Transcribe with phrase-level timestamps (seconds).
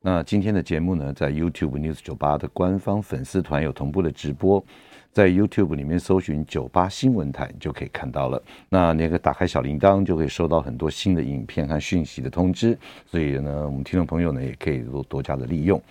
[0.00, 4.64] 那今天的节目呢，在 YouTube News 九八的官方粉丝团有同步的直播，
[5.12, 8.40] 在 YouTube 里面搜寻“九八新闻台”就可以看到了。
[8.68, 12.78] 那那个打开小铃铛，就可以收到很多新的影片和讯息的通知。
[13.06, 15.82] 所以呢，我们听众朋友呢，也可以多多加的利用。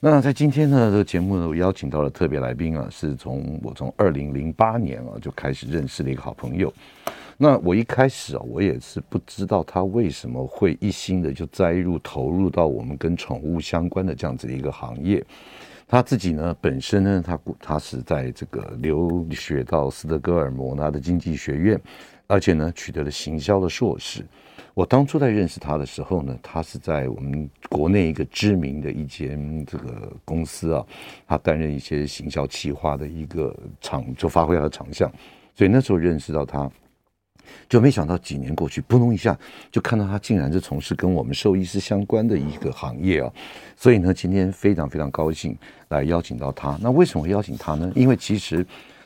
[0.00, 6.72] 那在今天呢，这个节目呢，我邀请到了特别来宾啊，是从我从二零零八年啊就开始认识的一个好朋友。
[7.36, 15.24] 那我一开始啊，我也是不知道他为什么会一心的就栽入投入到我们跟宠物相关的这样子的一个行业。
[15.86, 21.80] 他自己呢，本身呢，他他是在这个留学到斯德哥尔摩他的经济学院，
[22.28, 24.24] 而且呢，取得了行销的硕士。
[24.72, 30.86] 我当初在认识他的时候呢，他是在我们国内一个知名的一间这个公司啊，
[31.26, 35.10] 他担任一些行销企划的一个长，就发挥他的长项。
[35.54, 36.70] 所以那时候认识到他。
[37.68, 39.38] 就没想到几年过去，扑通一下
[39.70, 43.32] 就看到他竟然是从事跟我们兽医师相关的一个行业啊！
[43.76, 45.56] 所以呢，今天非常非常高兴
[45.88, 46.78] 来邀请到他。
[46.80, 47.90] 那为什么会邀请他呢？
[47.94, 48.64] 因为其实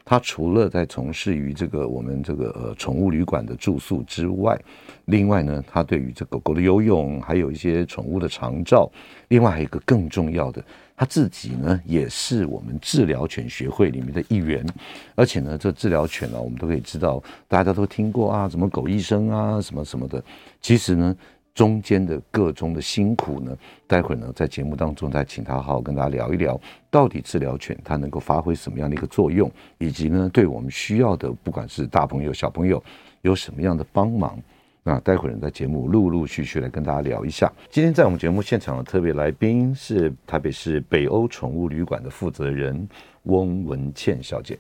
[0.09, 4.59] 他除了在从事于这个我们这个呃宠物旅馆的住宿之外，
[5.05, 8.91] 另外呢，他对于这狗狗的游泳，还有一些宠物的长照，
[9.29, 10.65] 另外还有一个更重要的。
[10.97, 14.67] 他自己呢，也是我们治疗犬学会里面的一员，
[15.15, 20.25] 而且呢，这治疗犬呢，我们都可以知道，大家都听过啊，什么狗医生啊，什么什么的。
[20.63, 21.15] 其实呢，
[21.59, 26.57] 中间的各种的辛苦呢，待会儿呢，在节目当中再请他好好跟大家聊一聊，
[26.89, 32.81] 到底治疗犬它能够发挥什么样的一个作用，以及呢，对我们需要的，不管是大朋友小朋友，
[33.23, 34.41] 有什么样的帮忙。
[34.85, 37.53] 那待会儿在节目陆陆续续来跟大家聊一下。
[37.69, 42.89] 今天在我们节目现场的特别来宾是台北市北欧宠物旅馆的负责人
[43.25, 44.57] 翁文倩小姐。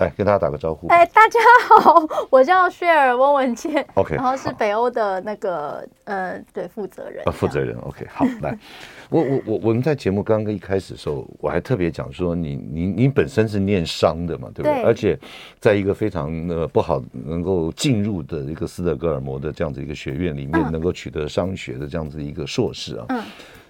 [0.00, 0.88] 来跟大家打个招呼。
[0.88, 1.38] 哎，大家
[1.82, 3.86] 好， 我叫雪儿翁文健。
[3.94, 7.22] OK，然后是北欧的那个呃，对，负责人。
[7.26, 7.76] 啊，负责人。
[7.80, 8.58] OK，好，来，
[9.10, 14.74] 我我我我们在节目刚刚一开始的时候，我还特别讲说你，你你你本身是念商的嘛，对不对？
[14.76, 14.82] 对。
[14.84, 15.18] 而且
[15.60, 23.04] 在一个非常呃不好能够进入的一个斯德哥尔摩的这样子一个学院里面，能够取得商学的这样子一个硕士啊。
[23.10, 23.22] 嗯。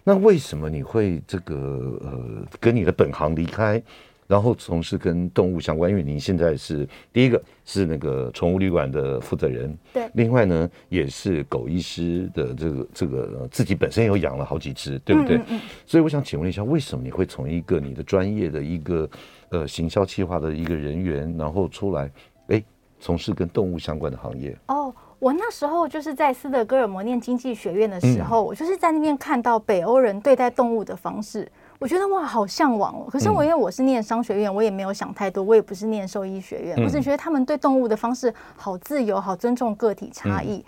[0.05, 1.55] 那为什么你会这个
[2.01, 3.83] 呃跟你的本行离开？
[4.31, 10.09] 然后从事跟动物相关，因为您现在是第一个是那个宠物旅馆的负责人，对。
[10.15, 15.37] 另外呢，也是狗医师的这个这个自己本身有养了好几只，对不对？
[15.39, 15.61] 嗯嗯。
[15.85, 19.11] 所以我想请问一下，为什么你会从一个你的专业的一个
[19.49, 22.09] 呃行销企划的一个人员，然后出来
[22.47, 22.63] 哎
[23.01, 24.57] 从事跟动物相关的行业？
[24.69, 31.51] 哦，我那时候就是在斯德哥尔摩念经济学院的时候，嗯，我就是在那边看到北欧人对待动物的方式。
[31.81, 33.07] 我觉得哇，好向往哦！
[33.11, 35.43] 可是我因为我是念商学院，我也没有想太多。
[35.43, 40.63] 我也不是念兽医学院，我只觉得他们对动物的方式好自由，好尊重个体差异。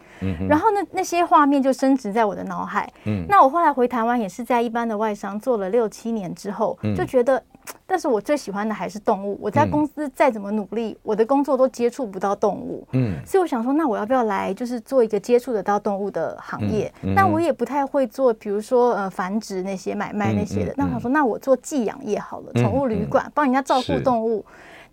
[0.48, 2.90] 然后呢，那些画面就升值在我的脑海。
[3.28, 7.42] 那我后来回台湾也是在一般的外商做了六七年之后，就觉得。
[7.86, 9.38] 但是我最喜欢的还是动物。
[9.40, 12.86] 我在公司再怎么努力，我的工作都接触不到动物。
[12.92, 16.92] 嗯，所以我想说，那我要不要来，就是做一个接触得到动物的行业？
[17.14, 20.74] 但我也不太会做，比如说呃繁殖那些买卖那些的。
[20.76, 24.44] 那我想说，那我做寄养业好了，宠物旅馆，帮人家照顾动物。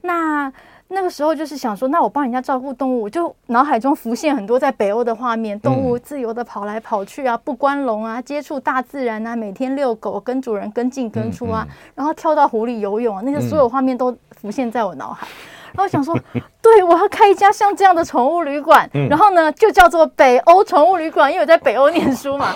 [0.01, 0.51] 那
[0.91, 15.27] 那个时候就是想说，那我帮人家照顾动物，我就脑海中浮现很多在北欧的画面，动物自由的跑来跑去啊，不关笼啊，接触大自然啊，每天遛狗，跟主人跟进跟出啊，然后跳到湖里游泳啊，那些所有画面都浮现在我脑海。
[15.27, 16.17] 然后想说，
[16.61, 22.53] 对，我要开一家像这样的宠物旅馆，然后呢，就叫做北欧宠物旅馆，因为我在北欧念书嘛，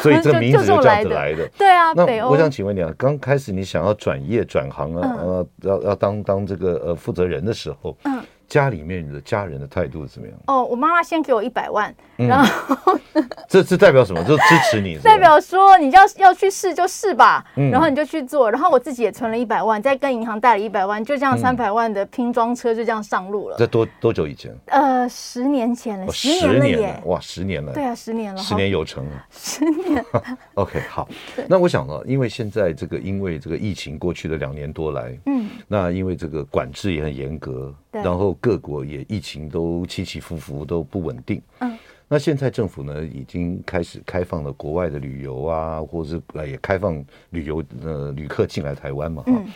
[0.00, 1.48] 所以 这名字就这样子来的。
[1.58, 2.30] 对啊，北欧。
[2.30, 8.22] 我想请问你啊，刚开始你想要转业转行啊，呃，要要当当这个呃负责人的时候，嗯。
[8.48, 10.36] 家里面的家人的态度是怎么样？
[10.48, 12.98] 哦，我妈妈先给我一百万，嗯、然后
[13.48, 14.22] 这这代表什么？
[14.24, 18.50] 就支持你，代表说你要要去试就试吧，嗯、然后你就去做。
[18.50, 23.56] 然后我自己也存了一百万，再跟银行贷了一百万，就这样三百万的拼装车就这样上路了。
[23.58, 24.54] 这多多久以前？
[24.66, 27.02] 呃，十年前了，哦、十年了耶！
[27.06, 27.72] 哇，十年了。
[27.72, 29.24] 对啊，十年了，十年有成了。
[29.32, 30.04] 十年。
[30.54, 31.08] OK，好。
[31.48, 37.74] 那我想呢，因为现在这个因为这个疫情过去的两年多来，嗯，那因为这个管制也很严格。
[37.92, 41.76] 然后各国也疫情都起起伏伏都不稳定，嗯，
[42.12, 49.46] 那现在政府呢，已经开始开放了国外的旅游啊，或者是呃也开放旅游呃旅客进来台湾嘛，嗯，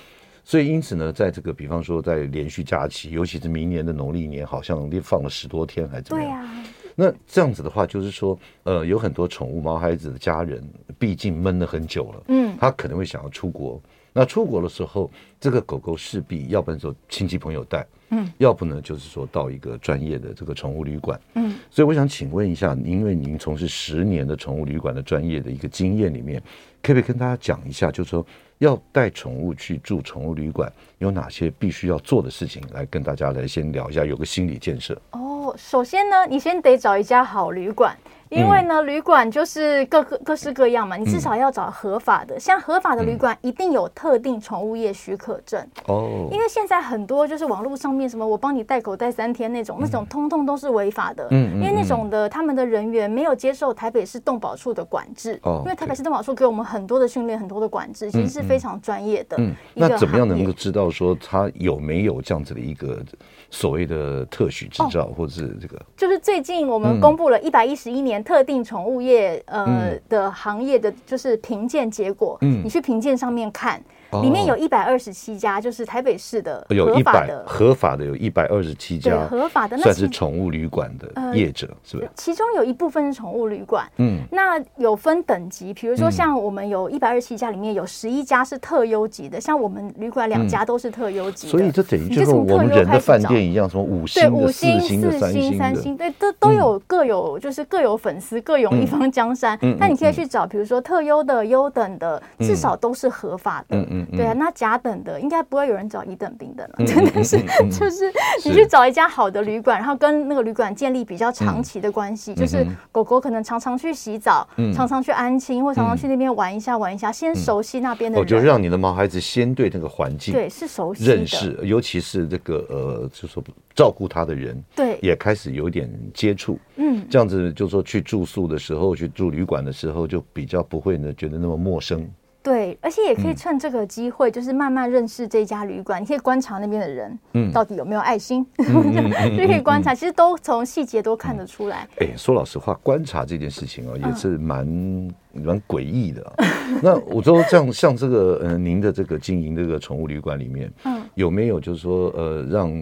[0.45, 6.31] 所以因此呢，在这个比方说在连续假期，尤其是明年的农历年，好像放了十多天还是怎么样？
[6.31, 6.65] 啊。
[6.95, 10.62] 那这样子的话，就是说，呃，有很多宠物毛孩子的家人，
[10.97, 13.83] 毕竟闷了很久了，嗯，他可能会想要出国。
[14.16, 26.40] 那出国的时候，这个狗狗势必要不然说亲戚朋友带，嗯，要不呢就是说到一个专业的这个宠物旅馆，嗯，所以我想请问一下，因为您从事十年的宠物旅馆的专业的一个经验里面，
[26.81, 28.25] 可不可以跟大家讲一下，就是说
[28.58, 34.96] 要带宠物去住宠物旅馆有哪些必须要做的事情，来跟大家来先聊一下，有个心理建设。
[35.11, 37.96] 哦，首先呢，你先得找一家好旅馆。
[38.31, 42.41] 因为呢，旅馆就是各个各式各样嘛，你至少要找合法的。
[42.41, 46.26] 像合法的旅馆，一定有特定宠物业许可证哦。
[46.32, 51.29] 因为现在很多就是网络上面什么我帮你带狗带三天那种，那种通通都是违法的。
[51.31, 55.38] 嗯，因为那种的他们的人员没有接受台北市动保处的管制。
[55.44, 59.37] 哦，因为台北市动保处给我们很多的训练，很多的管制，其实是非常专业的。
[59.38, 63.00] 嗯，那怎么样能够知道说他有没有这样子的一个
[63.49, 65.81] 所谓的特许执照，或者是这个？
[65.96, 73.82] 就是最近我们公布了一百一十一年特定宠物业呃、嗯、的行业的就是评鉴结果，嗯，你去评鉴上面看。
[74.22, 82.11] 里面有一百二十七家，就是台北市的合法的，合法的有一百二十七家，合法的那算是宠物旅馆的业者，是不是？
[82.14, 99.58] 其中有一部分是宠物旅馆，嗯，那有分等级，比如说像我们有一百二十七家，里面有十一家是特优级的，像我们旅馆两家都是特优级，所以这等于就是我们人的饭店一样，什么五星、五星、四星、三星、三星，对，都都有各有就是各有粉丝，各有一方江山。
[99.78, 107.39] 那你可以去找，比如说特优的、优等的，至少都是合法的，嗯嗯，对啊，那甲等的应该不会有人找乙等、丙等了，真的 是，
[107.71, 108.12] 就是
[108.45, 123.43] 你去找一家好的旅馆，然后跟那个旅馆建立比较长期的关系，就是狗狗可能常常去洗澡，常常去安亲，或常常去那边玩一下玩一下，先熟悉那边的人，我就让你的毛孩子先对那个环境对是熟悉认识，尤其是这个呃，就说
[123.75, 132.09] 照顾他的人，对，也开始有点接触，嗯，这样子就说去住宿的时候，去住旅馆的时候，就比较不会呢觉得那么陌生。
[132.44, 136.00] 对，而且也可以趁这个机会，就是慢慢认识这家旅馆。
[136.00, 139.94] 嗯、你可以观察那边的人，嗯，到底有没有爱心， 就可以观察。
[139.94, 141.88] 其实都从细节都看得出来。
[142.00, 145.11] 哎、嗯，说老实话，观察这件事情哦，也是蛮。
[145.35, 146.33] 嗯蛮诡异的，
[146.83, 152.73] 那我说这样，像这个呃，您的这个经营这个宠物旅馆里面，嗯，有没有就是说呃，让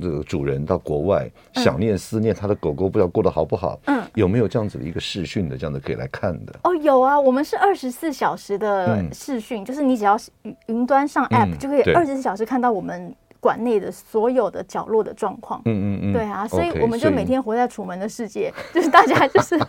[0.00, 3.78] 这个主人到国外想念思念他的狗狗，不知道过得好不好？
[3.86, 6.52] 嗯，有没有这样子的一个视讯的这样子可以来看的？
[6.64, 15.62] 哦，有啊，我们是二十四小时的视讯，就是你只要云云端上 app 就可以二十四小时看到我们馆内的所有的角落的状况。
[15.64, 19.58] 嗯嗯嗯，对啊，所以我们就每天活在楚门的世界， 就是大家就是。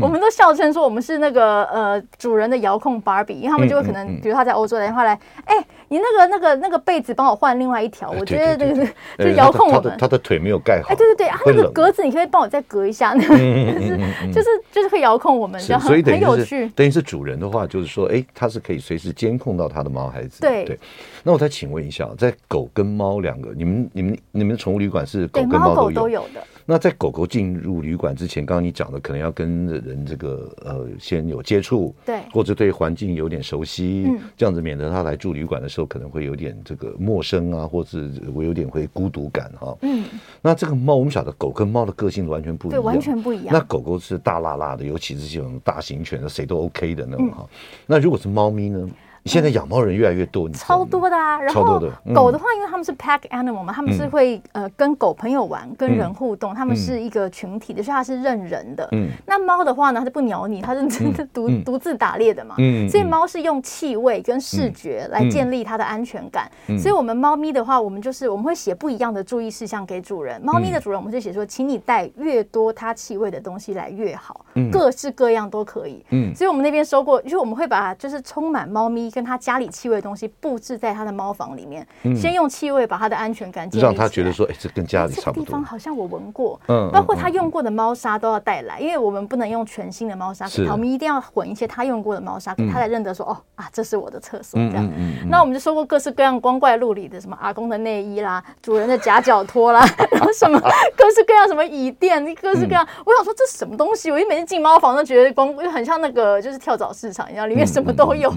[0.00, 5.56] 我们都笑称说我们是那个呃主人的遥控芭比，因为他们就会可能，比如他在欧洲打电话来，哎，
[5.88, 9.96] 你那个那个那个被子帮我换另外一条，我觉得这个是就遥控我们。
[9.98, 10.88] 他的腿没有盖好。
[10.90, 16.68] 哎，对对对，啊那个格子你可以帮我再隔一下， 那个就是就是就是会遥控我们，这样很很有趣。
[16.76, 20.40] 等于是主人的话，就是说，哎，他是可以随时监控到他的毛孩子。
[20.40, 20.78] 对对。
[21.22, 26.40] 那我再请问一下，在狗跟猫两个，你们你们你们的宠物旅馆是狗跟猫都有的。
[26.70, 40.04] 那在狗狗进入旅馆之前，刚刚你讲的可能要跟人这个呃先有接触，对，或者对环境有点熟悉，嗯，这样子免得它来住旅馆的时候可能会有点这个陌生啊，或是我有点会孤独感哈，嗯，
[40.40, 43.46] 那这个猫我们晓得狗跟猫的个性完全不一样，对，完全不一样。
[43.50, 47.44] 那狗狗是大辣辣的，尤其是这种大型犬，谁都 OK 的那种哈。
[47.84, 48.88] 那如果是猫咪呢？
[49.26, 51.40] 现在养猫人越来越多，你超多的啊！
[51.40, 51.78] 然后
[52.14, 58.88] 狗的话，因为他们是 pack animal 嘛，他们是会呃跟狗朋友玩，跟人互动，他们是一个群体的，所以它是认人的。
[58.92, 62.54] 嗯，那猫的话呢，它就不鸟你，它是真的独独自打猎的嘛。
[62.58, 66.50] 嗯，所以猫是用气味跟视觉来建立它的安全感。
[66.78, 70.40] 所以我们猫咪的话，我们就是我们会写不一样的注意事项给主人。
[70.42, 76.02] 猫咪的主人，我们就写说，请你带越多它气味的东西来越好，各式各样都可以。
[76.08, 79.09] 嗯，所以我们那边收过，就是我们会把就是充满猫咪。
[79.10, 81.86] 跟他家里气味的东西布置在他的猫房里面，
[82.16, 85.34] 先用气味把他的安全感建立，让他觉得说，哎，这跟家里差不多。
[85.34, 94.90] 这个地方好像我闻过，嗯，包括他用过的猫砂都要带来，因为我们不能用全新的猫砂给他，我们一定要混一些他用过的猫砂给他，才认得说，哦啊，这是我的厕所这样。
[95.28, 100.58] 那我们就说过各式各样光怪陆离的，什么阿公的内衣啦，主人的夹脚拖啦，然 后什么
[100.96, 102.86] 各式各样什么椅垫，各式各样。
[103.04, 104.10] 我想说这是什么东西？
[104.10, 108.32] 我一每次进猫房都觉得光就很像那个就是跳蚤市场一样，里面什么都有，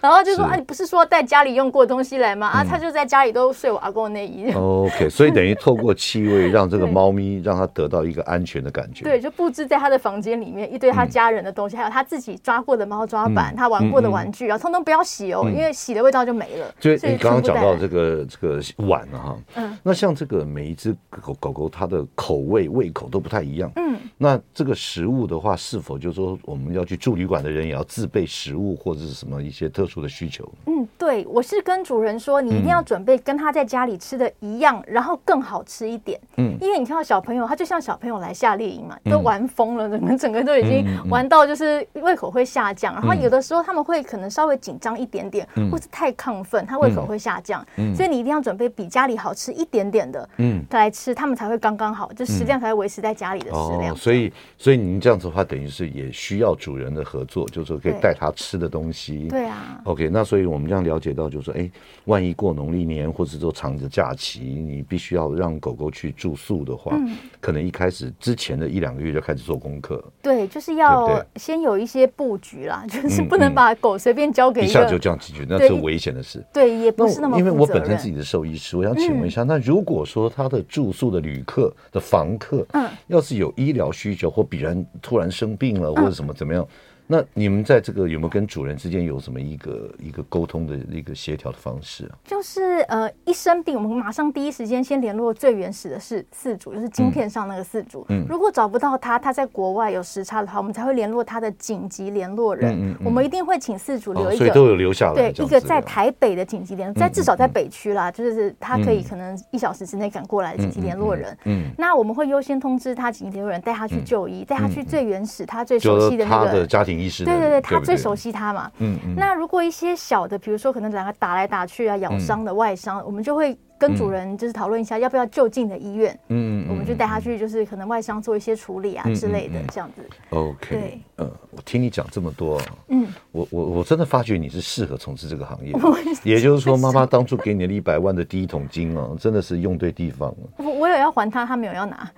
[0.00, 0.15] 然后。
[0.16, 2.46] 后就说啊，你不是说带家里用过的东西来吗？
[2.48, 4.50] 啊，他就在家里都睡我阿公的内衣。
[4.52, 9.04] OK， 所以等于透过气味让这个猫咪让它得到一个安全的感觉。
[9.04, 16.66] 对，就布置在他的房间里面一堆他家人的东西，还有他自己抓过的猫抓板，他玩过的玩具啊，通通不要洗哦，因为洗的味道就没了。
[16.80, 30.48] 所以你刚刚讲到这个这个碗啊，哈，嗯，那像这个每一只狗狗狗它的口味胃口都不太一样，嗯，那这个食物的话，是否就是说我们要去住旅馆的人也要自备食物或者是什么一些特殊的需求？
[30.66, 53.96] 嗯，对，我是跟主人说，你一定要准备跟他在家里吃的一样，然后更好吃一点，嗯，因为你看到小朋友，他就像小朋友来夏令营嘛，都玩疯了，整个整个都已经玩到就是胃口会下降，然后有的时候他们会可能稍微紧张一点点，或是太亢奋，他胃口会下降，所以你一定要准备比家里好吃一点点的，嗯，来吃，他们才会刚刚好，就食量才会维持在家里的食量。
[53.96, 59.28] 所以，所以您这样子的话，等于是也需要主人的合作，就是说可以带他吃的东西。
[59.28, 59.80] 对啊。
[59.96, 61.70] OK，那所以我们这样了解到，就是说，哎，
[62.04, 66.94] 万一过农历年或者说长的假期，你必须要让狗狗去住宿的话，
[67.40, 70.04] 可能一开始之前的一两个月就开始做功课。
[70.20, 76.44] 对，就是要先有一些布局啦， 就是不能把狗随便交给一下就这样进去，那是危险的事。
[76.52, 77.38] 对，也不是那么。
[77.38, 86.68] 因为我本身自己的兽医师，我想请问一下，那如果说他的住宿的旅客的房客，嗯，要是有医疗需求或必然突然生病了或者什么怎么样？
[87.06, 92.18] 那你们在这个有没有跟主人之间有什么一个一个沟通的一个协调的方式啊？
[92.24, 98.04] 就是呃，一生病，我们马上第一时间先联络最原始的是饲主，就是晶片上那个饲主。
[98.08, 102.72] 嗯，如果找不到他，他在国外有时差的话，我们才会联络他的紧急联络人。
[102.72, 105.14] 嗯，嗯，我们一定会请饲主留一个，所以都有留下来。
[105.32, 111.36] 对，一个在台北的紧急联络，在至少在北区啦，就是他可以可能一小时之内赶过来的紧急联络人。
[111.44, 117.24] 嗯，那我们会优先通知他紧急联络人，带他去就医，带他去最原始他最熟悉的那个家庭医师。
[117.24, 118.70] 对对对，他最熟悉他嘛。
[118.78, 119.14] 嗯嗯。
[119.16, 123.56] 那如果一些小的，比如说可能两个打来打去啊，咬伤的外伤，我们就会。
[123.78, 130.00] 跟主人就是讨论一下要不要就近的医院，嗯，我们就带他去，就是可能外伤做一些处理啊之类的，这样子。
[130.30, 135.72] OK，对，嗯，我听你讲这么多，嗯，我我我真的发觉你是适合从事这个行业，
[136.22, 140.36] 也就是说，妈妈当初给你的一百万的第一桶金啊，真的是用对地方了。
[140.58, 142.10] 我我有要还他，他没有要拿，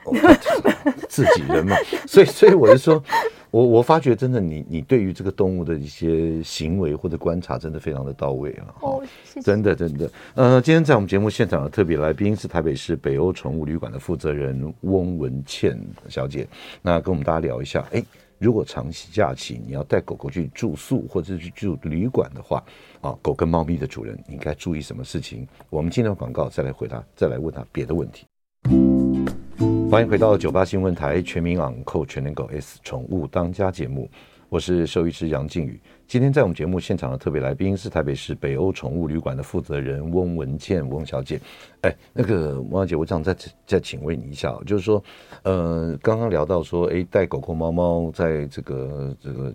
[1.09, 1.76] 自己人嘛，
[2.07, 3.02] 所以所以我是说。
[3.50, 8.68] 我我发觉真的你，你你对于这个动物的一些行为或者观察，真的非常的到位啊！
[8.83, 9.42] 哦，谢谢。
[9.42, 15.80] 真的真的，呃，今天在我们节目现场的特别来宾是台北市北欧宠物旅馆的负责人翁文倩
[16.11, 16.47] 小姐，
[16.83, 18.04] 那跟我们大家聊一下，哎，
[18.38, 22.62] 如果长期假期你要带狗狗去住宿或者去住旅馆的话，
[23.00, 25.47] 啊，狗跟猫咪的主人应该注意什么事情？
[25.71, 28.26] 我们进段广告再来回答，再来问他别的问题。
[29.90, 34.09] 欢迎回到九八新闻台全民昂扣全能狗 S 宠物当家节目，
[34.49, 35.80] 我是兽医师杨靖宇。
[36.08, 41.38] 今天在我们节目现场的特别来宾是台北市北欧宠物旅馆的负责人翁文倩翁小姐。
[41.82, 43.36] 哎，那个翁小姐，我想再
[43.66, 45.04] 再请问你一下，就是说，
[45.42, 49.54] 呃，刚刚聊到说，哎，带狗狗猫猫在这个这个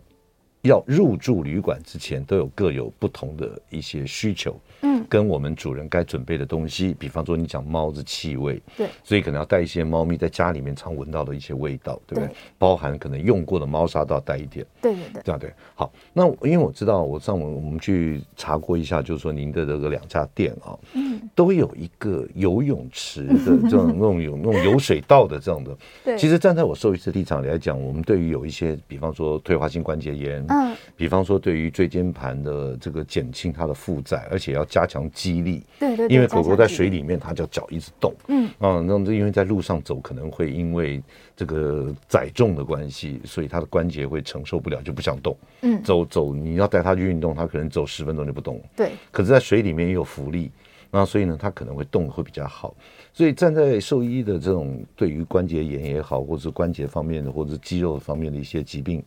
[0.63, 4.55] 要入住旅馆之前，都有各有不同的一些需求。
[4.81, 12.27] 嗯，跟我们主人该准备的东西，比方说你讲猫的气味，对，所以可能要带一些猫咪在家里面常闻到的一些味道，对不对？
[12.27, 15.53] 对，包含可能用过的猫砂都要带一点，对对对，这样对。
[15.75, 23.33] 好，那因为我知道，我上网我们去查过一下，就是说您的这个两家店啊，嗯，都有一个游泳池的
[23.69, 25.77] 这种那种有那种游水道的这样的。
[26.03, 34.63] 对，其实站在我兽医师立场来讲，我们对于有一些，比方说退化性关节炎，嗯，比方说对于椎间盘的这个减轻它的负载，而且要。
[34.73, 40.99] 加强肌力，对对，因为狗狗在水里面，它叫脚一直动，嗯啊，那么因为在路上走，可能会因为
[41.35, 48.93] 这个载重的关系，所以它的关节会承受不了，就不想动，嗯，走走，你要带它去运动，它可能走十分钟就不动，对。
[49.11, 50.49] 可是，在水里面也有浮力，
[50.89, 52.73] 那所以呢，它可能会动会比较好。
[53.13, 59.03] 所以站在兽医的这种对于关节炎也好，或者是关节方面的，或者是肌肉方面的一些疾病，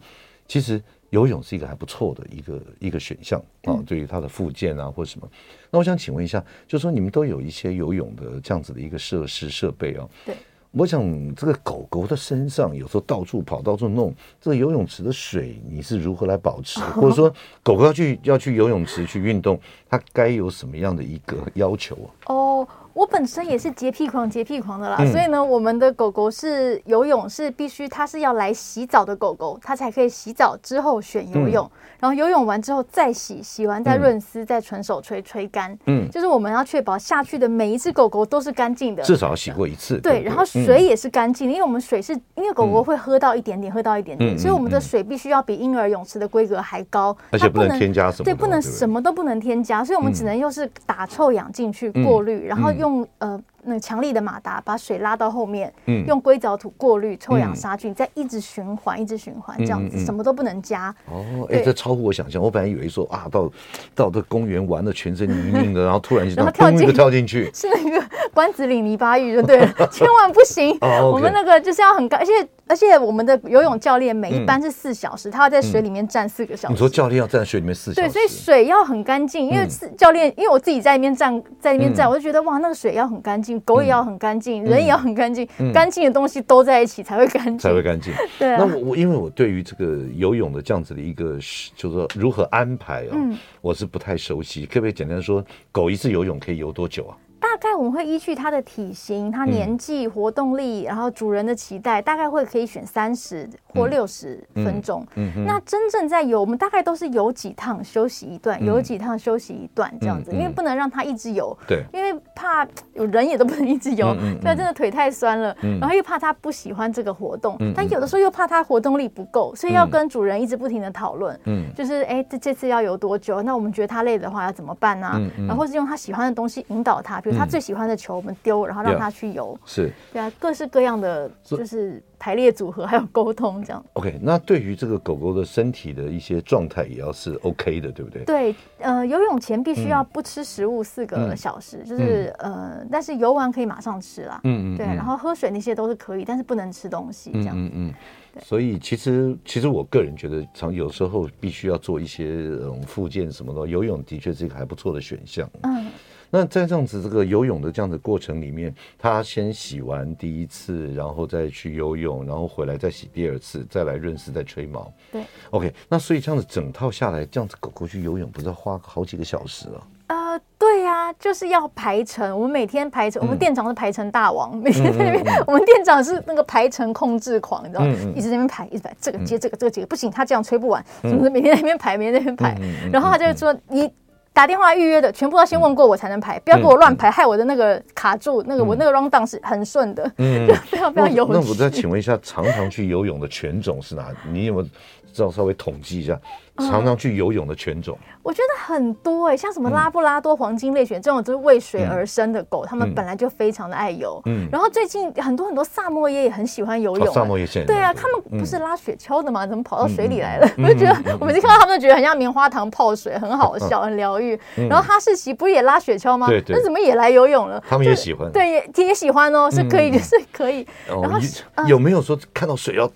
[0.46, 0.80] 其实。
[1.10, 5.28] 游泳是一个还不错的一个一个选项啊，对于它的附件啊或什么。
[5.70, 10.08] 那我想请问一下，就是说你们都有一些游泳的这样子的一个设施设备啊？
[10.24, 10.34] 对，
[10.72, 16.80] 我想这个狗狗的身上有时候到处跑到处弄，这个游泳池的水你是如何来保持？
[17.00, 17.28] 或者说
[17.62, 22.08] 狗狗要去要去游泳池去运动，它该有什么样的一个要求啊？
[22.26, 22.68] 哦。
[22.96, 35.78] 我本身也是洁癖狂，洁癖狂的啦，嗯、所以呢，我们的狗狗是游泳是必须，它是要来洗澡的狗狗，它才可以洗澡之后选游泳，嗯、然后游泳完之后再洗，洗完再润丝，嗯、再纯手吹吹干。
[35.84, 39.98] 嗯，就是我们要确保下去的每一只狗狗都是干净的，至少要洗过一次。
[40.00, 40.24] 对，对对？
[40.24, 52.85] 然后水也是干净的，因为我们水是因为狗狗会喝到一点点，嗯、喝到一点点，所以我们的水必须要比婴儿泳池的规格还高，而且不能添加什么，对，不能什么都不能添加，所以我们只能又是打臭氧进去过滤，然后用
[53.18, 53.40] 呃。
[53.68, 60.94] 那个强力的马达把水拉到后面，嗯，用硅藻土过滤、臭氧杀菌，再一直循环，一直循环，这样子什么都不能加。
[61.10, 62.40] 哦，哎，这超乎我想象。
[62.40, 63.50] 我本来以为说啊，到
[63.92, 70.78] 到这公园玩的全身泥泞的， 然后突然然后跳进跳进去， 是那个关子岭泥巴浴就对了， 千万不行。
[70.80, 72.32] 我们那个就是要很高，而且
[72.68, 76.74] 而且我们的游泳教练每一班是四小时，他要在水里面站四个小时。
[76.74, 78.08] 你说教练要站在水里面四小时？
[78.08, 83.60] 对，所以水要很干净，因为是教练，因为我自己在那边站，在那边站，我就觉得哇，那个水要很干净。
[83.60, 88.12] 狗也要很干净，人也要很干净，干净的东西都在一起才会干净，才会干净。
[88.38, 88.56] 对啊。
[88.58, 91.38] 那我我因为我对于这个游泳的这样子的一个，
[91.76, 93.14] 就是说如何安排啊，
[93.60, 94.66] 我是不太熟悉。
[94.66, 97.16] 可不可以简单说，狗一次游泳可以游多久啊？
[97.46, 105.06] 大概我们会依据它的体型、它年纪、活动力，然后主人的期待，大概会可以选三十或六十分钟。
[105.14, 111.56] 嗯，那真正在游，我们大概都是游几趟休息一段，游几趟休息一段这样子，因为不能让它一直游。
[111.68, 114.12] 对，因为怕有人也都不能一直游，
[114.42, 115.56] 对，真的腿太酸了。
[115.80, 121.38] 然后又怕它不喜欢这个活动，但有的时候又怕它活动力不够，所以要跟主人一直不停的讨论。
[121.44, 123.40] 嗯，就是哎，这这次要游多久？
[123.42, 125.08] 那我们觉得它累的话要怎么办呢？
[125.46, 127.46] 然后是用它喜欢的东西引导它，比如它。
[127.46, 129.58] 最喜欢的球，我们丢，然后让他去游。
[129.64, 133.82] 是，对啊，各式各样的就是排列组合，还有沟通这样。
[133.94, 138.24] OK，那对于这个狗狗的身体的一些状态，也要是 OK 的，对不对？
[138.24, 144.40] 对，呃，游泳前必须要不吃食物四个小时，就是呃，但是游完可以马上吃啦。
[144.44, 144.76] 嗯嗯。
[144.76, 147.54] 对，然后喝水那些都是可以，但是不能吃东西这样。
[147.56, 147.94] 嗯嗯。
[148.42, 155.48] 所以其实其实我个人觉得，常有时候必须要做一些嗯附件什么的，游泳的确是一个还不错的选项。
[155.62, 155.86] 嗯。
[156.30, 164.92] 那在这样子这个游泳的这样的过程里面，他先洗完第一次，然后再去游泳，然后回来再洗第二次，再来润湿，再吹毛。
[165.12, 165.72] 对，OK。
[165.88, 169.86] 那所以这样子整套下来，这样子狗狗去游泳，不是要花好几个小时啊？
[170.08, 172.36] 呃，对呀、啊，就是要排程。
[172.36, 181.30] 我们每天排程，嗯、我们店长是排程大王，每天在那边，嗯嗯嗯、我们店长是那个排程控制狂，你知道一直在那边排，一直排，这个接这个，这个接不行，他这样吹不完，是不是？
[181.30, 182.56] 每天在那边排，每天在那边排，
[182.92, 183.90] 然后他就说你。
[184.36, 188.44] 打电话预约的全部要先问过我才能排，不要给我乱排，害我的那个卡住。
[188.46, 191.32] 那个我那个 round down 是很顺的，嗯，非常非常有趣。
[191.32, 194.08] 那我再请问一下，常常去游泳的犬种是哪？
[194.30, 194.68] 你有没有
[195.16, 196.18] 知道稍微统计一下？
[196.58, 204.18] 常常去游泳的犬种，我觉得很多哎，像什么拉布拉多黄金猎犬这种，就是为水而生的狗，它们本来就非常的爱游。
[204.24, 207.12] 嗯，然后最近很多很多萨摩耶也很喜欢游泳。
[207.12, 209.46] 萨摩耶现在对啊，他们不是拉雪橇的吗？
[209.46, 210.48] 怎么跑到水里来了？
[210.56, 214.38] 我就觉得我每次看到他们，觉得很像棉花糖泡水，很好笑， 很疗愈。
[214.54, 216.26] 然后哈士奇不是也拉雪橇吗？
[216.26, 216.56] 对对。
[216.56, 217.62] 那怎么也来游泳了？
[217.68, 218.32] 他们也喜欢。
[218.32, 220.66] 对，也也喜欢哦，是可以，就是可以。
[220.88, 221.18] 然后
[221.66, 222.90] 有没有说看到水要？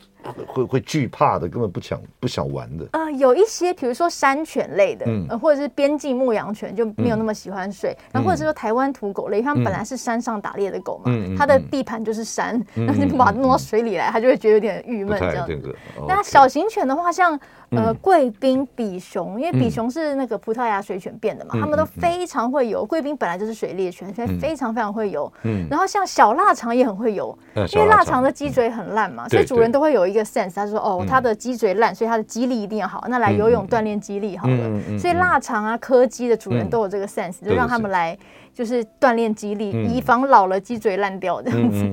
[0.47, 2.87] 会会惧怕的，根本不想不想玩的。
[2.93, 7.97] 呃，有一些，比如说山犬类的，嗯，或者是边境牧羊犬，就没有那么喜欢水。
[8.13, 15.77] 然后或者是说台湾土狗类，它们本来是山上打猎的狗嘛，它的地盘就是山，然 后你把它弄到水里来，它就会觉得有点郁闷这样子。
[16.07, 17.39] 那小型犬的话，像
[17.71, 22.85] 呃贵宾、比熊，因为比熊是那个葡萄牙水犬变的嘛，它们都非常会游。
[22.85, 25.33] 贵宾本来就是水猎犬，所以非常非常会游。
[25.45, 27.37] 嗯，然后像小腊肠也很会游，
[27.75, 34.99] 因为腊肠的脊椎很烂嘛，所以主人都会有一个 sense，他说哦，他的脊椎烂，所以他的肌力一定要好，那来游泳锻炼肌力好了。
[34.99, 38.19] 所以腊肠啊、柯基的主人都有这个 sense，就让他们来
[38.53, 41.85] 就是锻炼肌力，以防老了脊椎烂掉这样子，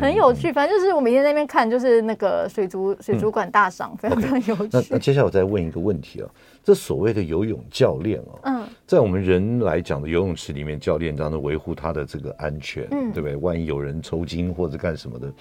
[0.00, 0.52] 很有趣。
[0.52, 4.70] 反正就是我每天在那边看，就是那个水族水族馆大赏，非常非常有趣。
[4.72, 6.28] 那那接下来我再问一个问题啊，
[6.62, 13.36] 这所谓的游泳教练啊，嗯，在我们人来讲的游泳池里面，教练这样的维护他的这个安全，嗯，对不对？
[13.36, 15.32] 万一有人抽筋或者干什么的。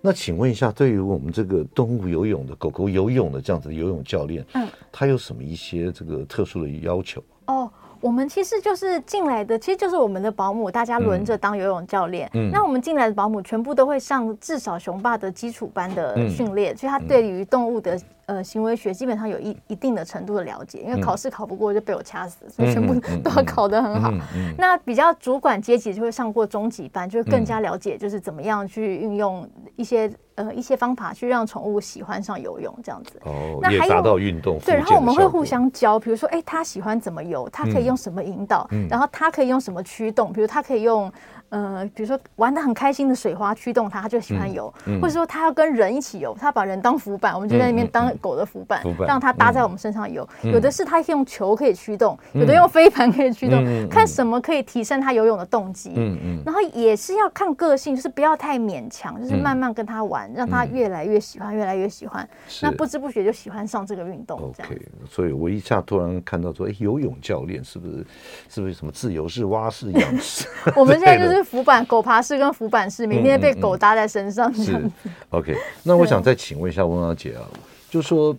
[0.00, 7.22] 那请问一下，对于我们这个动物游泳的、狗狗游泳的这样子的游泳教练，嗯，他有什么一些这个特殊的要求？
[7.46, 12.30] 哦，我们其实就是进来的，其实就是我们的保姆，大家轮着当游泳教练。
[12.34, 18.00] 嗯，那我们进来的保姆全部都会上至少雄霸的基础班的训练，所以他对于动物的。
[18.28, 24.12] 呃，行为学基本上有一一定的程度的了解，因为考试考不过就被我掐死，所以全部都要考得很好。
[24.58, 33.18] 那比较主管阶级就会上过中级班，就会更加了解，就是怎么样去运用一些呃一些方法去让宠物喜欢上游泳这样子。
[33.24, 41.10] 哦，那还达到运动对，然后我们会互相教，比如说，哎，他喜欢怎么游，他可以用什么引导，嗯、然后他可以用什么驱动，比如他可以用。
[41.50, 50.28] 呃，比如说玩的很开心的水花驱动它，它就喜欢游；嗯嗯、或者说它要跟人一起游，它把人当浮板，我们就在那边当狗的浮板，让它搭在我们身上游。
[50.42, 55.92] 嗯、有的是它用球可以驱动，嗯、有的用飞盘可以驱动，嗯、看什么可以提升它游泳的动机。
[55.96, 62.28] 嗯嗯、然后也是要看个性，就是不要太勉强，就是慢慢跟它玩，嗯、让它越来越喜欢，越来越喜欢。
[62.46, 64.38] 是那不知不觉就喜欢上这个运动。
[64.38, 64.64] OK，
[65.08, 68.06] 所以我一下突然看到说，哎，游泳教练是不是
[68.48, 70.46] 是不是什么自由式、蛙式、仰式？
[70.76, 72.18] 我们现在就是浮板狗爬。
[72.20, 74.82] 式跟浮板式，明天被狗搭在身上这样子。
[74.82, 77.48] 嗯嗯嗯、OK，那我想再请问一下温小姐啊，
[77.88, 78.36] 就说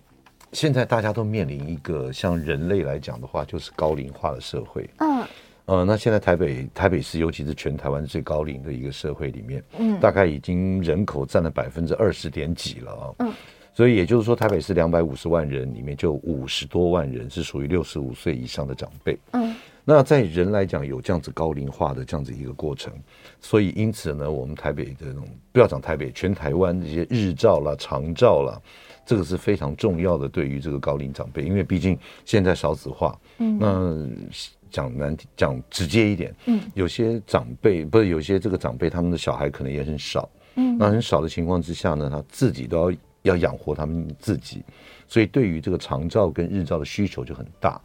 [0.52, 4.88] 现在大家都面临一个像人类来讲的话，就是高龄化的社会。
[4.98, 5.24] 嗯，
[5.66, 13.06] 呃，那现在台北台北市，尤其是全台湾最高龄的一个社会里面，嗯，大概已经人口占了百分之二十点几了啊。
[13.20, 13.34] 嗯，
[13.74, 19.18] 所以也就是说，台北市两百五十万人里面，就五十多万人是属于六十五岁以上的长辈。
[19.32, 19.56] 嗯。
[19.92, 22.94] 那在人来讲，有这样子高龄化的这样子一个过程，
[23.42, 28.62] 所以因此呢，我们台北的这种不要讲台北，全台湾这些日照啦、长照啦，
[29.04, 34.38] 这个是非常重要的，对于这个高龄长辈，因为毕竟现在少子化，嗯，那
[34.70, 44.62] 讲难讲直接一点，嗯，有些长辈不是有些这个长辈，他们的小孩可能也很少，嗯，那很少的情况之下呢，他自己都要要养活他们自己，
[45.08, 47.82] 所以对于这个长照跟日照的需求就很大。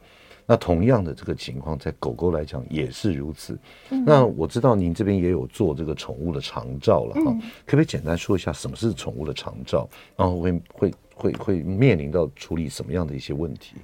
[0.47, 3.59] 那同样的这个情况，在狗狗来讲也是如此。
[3.91, 9.89] 嗯、那我知道您这边也有做这个宠物的长照了哈，嗯、可不可以简单说一下什么是宠物的长照？
[10.17, 13.77] 然后会会会会面临到处理什么样的一些问题？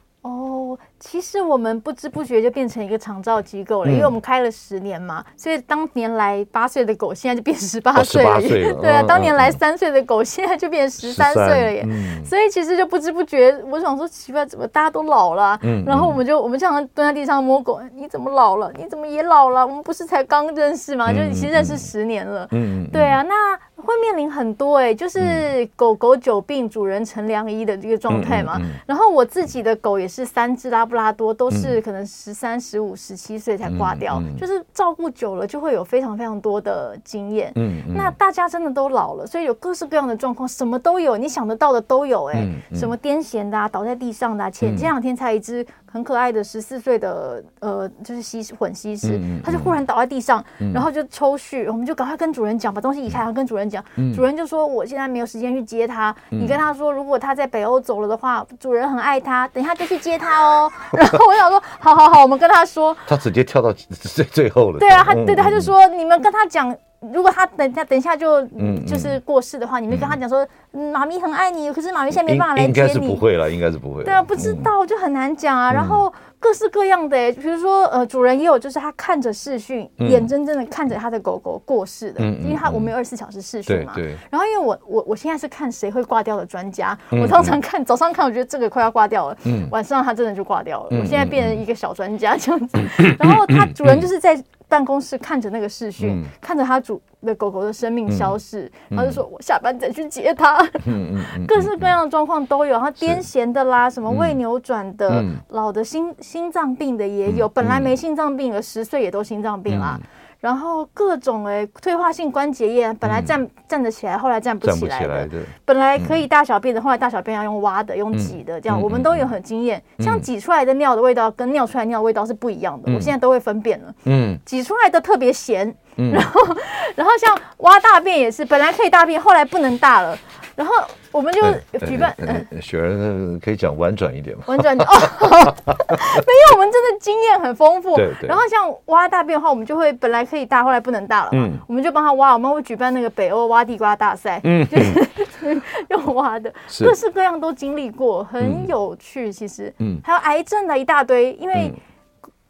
[1.00, 8.38] 其实我们不知不觉就变成一个长照机构了，因为我们开了十年嘛，所以当年来八岁的狗现在就变十八岁了。
[8.82, 11.86] 对啊，当年来三岁的狗现在就变十三岁了耶。
[12.22, 15.58] 所以其实就不知不觉，我想说奇怪，怎么大家都老了？
[15.86, 18.70] 然后我们就我们经常蹲在地上摸狗，你怎么老了？
[18.76, 19.66] 你怎么也老了？
[19.66, 21.10] 我们不是才刚认识吗？
[21.10, 22.46] 就其实认识十年了。
[22.50, 28.60] 嗯，对啊，那会面临很多哎，就是狗狗久病，主人乘凉衣的这个状态嘛。
[28.86, 30.86] 然后我自己的狗也是三只啦。
[30.89, 37.52] 布拉多都是可能十三、十五、十七岁才挂掉，就是照顾久了就会有非常非常多的经验。
[37.94, 42.38] 那大家真的都老了，所以有各式各样的状况，什么都有，你想得到的都有、欸。
[42.38, 45.66] 哎、什么癫痫的、啊，倒在地上的、啊，前前两天才一只。
[45.92, 60.70] 很可爱的十四岁的呃，就是西施混西施，他就忽然倒在地上，然后就抽搐，我们就赶快跟主人讲，把东西移开，然后跟主人讲，主人就说我现在没有时间去接他，你跟他说，如果他在北欧走了的话，主人很爱他，等一下就去接他哦。
[60.92, 64.78] 然后我想说，好好好，我们跟他说，他直接跳到最 最后了。
[64.78, 66.74] 对啊，他对对，他就说你们跟他讲。
[67.12, 70.46] 如果他等下等一下就嗯就是过世的话，你们跟他讲说，
[70.92, 72.68] 妈咪很爱你，可是妈咪现在没办法来接你。
[72.68, 74.04] 应该是不会了，应该是不会。
[74.04, 75.72] 对啊，不知道就很难讲啊。
[75.72, 83.92] 然后各式各样的，比如说呃，主人也有，就是他看着视讯，眼睁睁的看着他的狗狗过世的，因为他我们有二十四小时视讯嘛。
[83.94, 84.16] 对。
[84.30, 89.36] 然后因为我我我现在是看谁会挂掉的专家，我通常看早上看，我觉得这个快要挂掉了，
[89.70, 90.88] 晚上他真的就挂掉了。
[90.90, 92.78] 我现在变成一个小专家这样子。
[93.20, 94.42] 然后他 主人就是在。
[94.70, 100.58] 办公室看着那个视讯，嗯、看着他主的狗狗的生命消逝，嗯、他就说：“我下班再去接它。
[100.86, 109.98] 嗯” 各式各样的状况都有，然后癫痫的啦，什么胃扭转的，嗯、老的心心脏病的也有，嗯、本来没心脏病的，十岁也都心脏病啦。
[110.40, 115.28] 嗯然后各种哎，退化性关节炎，本来站站得起来，后来站不起来的。
[115.66, 119.82] 本来可以大小便的，后来大小便要用挖的，用挤的，这样我们都有很经验。
[119.98, 123.94] 像挤出来的尿的味道跟尿出来尿的味道是不一样的，我现在都会分辨了。
[124.04, 126.56] 嗯，挤出来的特别咸，然后
[126.94, 130.18] 然后像挖大便也是，本来可以大便，后来不能大了。
[130.56, 130.74] 然后
[131.12, 131.40] 我们就
[131.86, 132.14] 举办，
[132.62, 134.44] 雪儿可以讲婉转一点吗？
[134.46, 134.84] 婉转哦，
[135.66, 137.96] 没有，我们真的经验很丰富。
[137.96, 138.28] 对对。
[138.28, 142.32] 然后像挖大便的话，我们就会本来可以大，后来不能大了，嗯，我们就帮他挖。
[142.32, 149.32] 我们会举办那个北欧挖地瓜大赛，嗯， 就是用挖的，各式各样都经历过，很有趣。
[149.32, 151.72] 其实，嗯，还有癌症的一大堆，因为。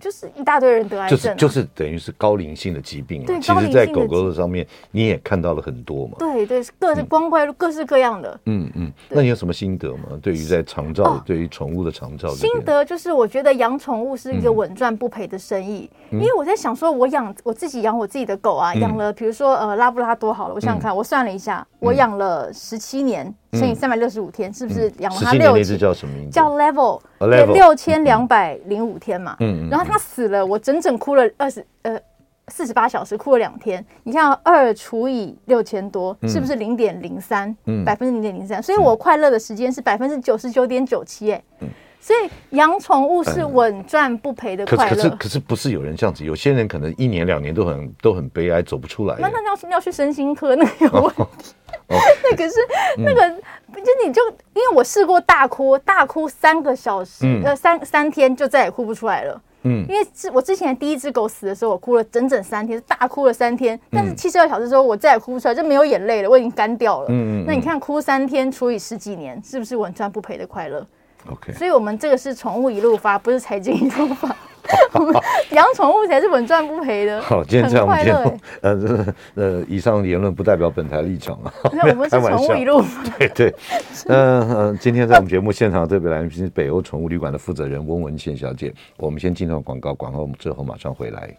[0.01, 3.25] 就是一大堆人得癌症，就是就是等于是高龄性的疾病。
[3.25, 6.15] 对，其实，在狗狗的上面你也看到了很多嘛。
[6.19, 8.41] 对对，各式光怪各式各样的。
[8.47, 10.19] 嗯嗯，那你有什么心得吗？
[10.23, 15.91] 对于在长照，对于宠物的长照，心得就是我觉得养宠物是一个稳赚不赔的生意。
[16.11, 23.33] 因为我在想说，我养我自己养我自己的狗啊，养了比如说呃拉布拉多好了，我想想看，我算了一下，我养了十七年。
[23.53, 25.77] 乘以三百六十五天，是不是养了它六只？
[25.77, 26.31] 叫什么名字？
[26.31, 29.37] 叫 Level，对，六千两百零五天嘛。
[29.41, 31.99] 嗯，然后它死了，我整整哭了二十呃
[32.49, 37.55] 四十八小时哭了两天，你看二除以六千多，是不是零点零三？
[37.67, 41.69] 嗯，百分之零点零三，所以我快乐的时间是百分之九十九点九七，哎，嗯，
[42.01, 44.97] 所以养宠物是稳赚不赔的快乐。
[44.97, 46.25] 可是可是不是有人这样子？
[46.25, 49.17] 有些人可能一年两年都很都很悲哀，走不出来。
[49.19, 51.53] 那那要是要去身心科，那个有问题。
[52.23, 52.55] 那可是
[52.99, 53.29] 那个，
[53.75, 54.23] 就你就
[54.55, 59.43] 因为我试过大哭，大哭三个小时，呃，三三天就再也哭不出来了。
[59.63, 63.79] 嗯，因为是我之前第一只狗死的时候，我哭了整整三天，大哭了三天。
[63.91, 67.07] 但是七十二小时之后，我再也哭不出来，就没有眼泪了，我已经干掉了。
[67.11, 70.87] 嗯，那你看，哭三天除以十几年，是不是稳赚不赔的快乐
[71.31, 74.35] ？OK，所以我们这个是宠物一路发，不是财经一路发。
[75.51, 77.21] 养宠物才是稳赚不赔的。
[77.23, 81.53] 好， 今天这样我们节目， 呃，呃，以上言论不代表本台立场啊。
[81.73, 83.03] 那我们是 宠物一路发。
[83.19, 83.55] 对对，
[84.07, 88.73] 嗯、呃、嗯，今天在我们节目现场特别来宾是北欧宠物旅馆的负责人翁文倩小姐。
[88.97, 91.35] 我们先进段广告，广告之后马上回来。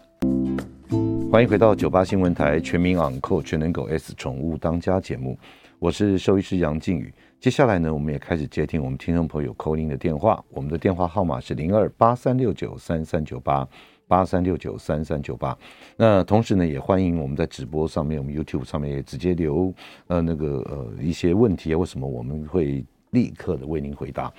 [1.32, 5.38] 欢迎回到九八新闻台全民昂扣全能狗 S 宠物当家节目，
[5.80, 7.14] 我是兽医师杨靖宇。
[7.42, 10.46] 接下来呢，我们也开始接听我们听众朋友 call in 的电话。
[10.50, 13.68] 我们的电话号码是零二八三六九三三九八
[14.08, 15.58] 八三六九三三九八。
[15.98, 19.74] 那同时呢，也欢迎我们在直播上面，我们 YouTube 上面也直接留
[20.06, 24.32] 呃那个呃一些问题啊，为什么我们会立刻的为您回答。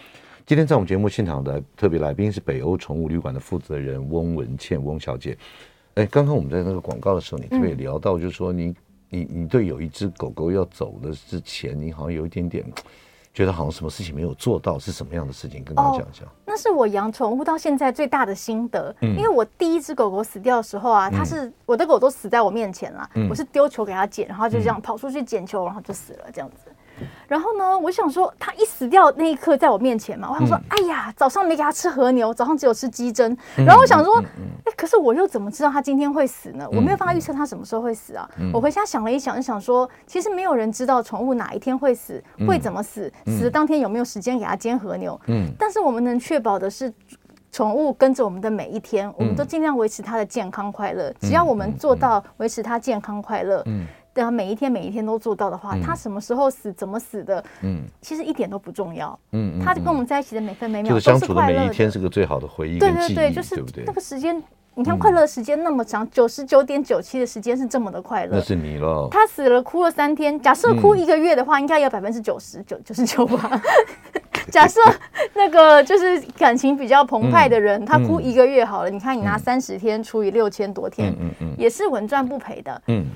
[0.47, 5.37] 今天在我们节目现场的特别来宾是北欧宠物旅馆的负责人翁文倩翁小姐。
[5.95, 8.73] 哎，刚刚我们在那个广告的时候，你特别聊到，就是说你。
[9.13, 12.65] 你你对有一只狗狗要走的之前，你好像有一点点
[13.35, 15.63] 觉得好像什么事情没有做到，是什么样的事情？
[15.63, 16.25] 跟大家讲一下。
[16.25, 18.95] 哦，那是我养宠物到现在最大的心得。
[19.03, 26.73] 嗯，因为我第一只狗狗死掉的时候啊，它是我的狗都死在我面前了，嗯，我是丢球给它捡，然后就这样跑出去捡球，然后就死了这样子。
[27.29, 33.37] 然后呢，我想说，他一死掉那一刻在我面前嘛，我想说，嗯、哎呀，早上没给他吃和牛，早上只有吃鸡胗。
[33.57, 36.67] 嗯、然后我想说，哎、嗯欸，可是我又怎么知道他今天会死呢？
[36.71, 38.29] 嗯、我没有办法预测他什么时候会死啊。
[38.39, 45.19] 嗯、我回家想了一想，就想说，其实没有人知道宠物哪一天会死，嗯、会怎么死，嗯、死的当天有没有时间给他煎和牛。
[45.27, 45.51] 嗯。
[45.59, 46.93] 但是我们能确保的是，
[47.51, 51.11] 宠物跟着我们的每一天，我们都尽量维持它的健康快乐。
[51.11, 53.87] 嗯、只要我们做到维持它健康快乐，嗯。
[54.15, 59.19] 对啊，每一天每一天都做到的话，他什么时候死，怎么死的，嗯，其实一点都不重要。
[59.33, 61.19] 嗯，他跟我们在一起的每分每秒都是快乐。
[61.19, 62.79] 就是相处的每一天是个最好的回忆。
[62.79, 64.43] 对对对，就是那个时间，
[64.75, 68.37] 你看快乐的时间那么长，九十九点九七的时间是这么的快乐。
[68.37, 69.09] 那是你了。
[69.11, 70.39] 他死了，哭了三天。
[70.39, 73.63] 假设哭一个月的话，应该有百分之九十九九十九吧。
[74.51, 74.79] 假设
[75.33, 78.91] 那个就是感情比较澎湃的人，他哭一个月好了。
[78.91, 82.83] 你看，你拿三十天除以六千多天，嗯嗯，也是稳赚不赔的。
[82.89, 83.07] 嗯。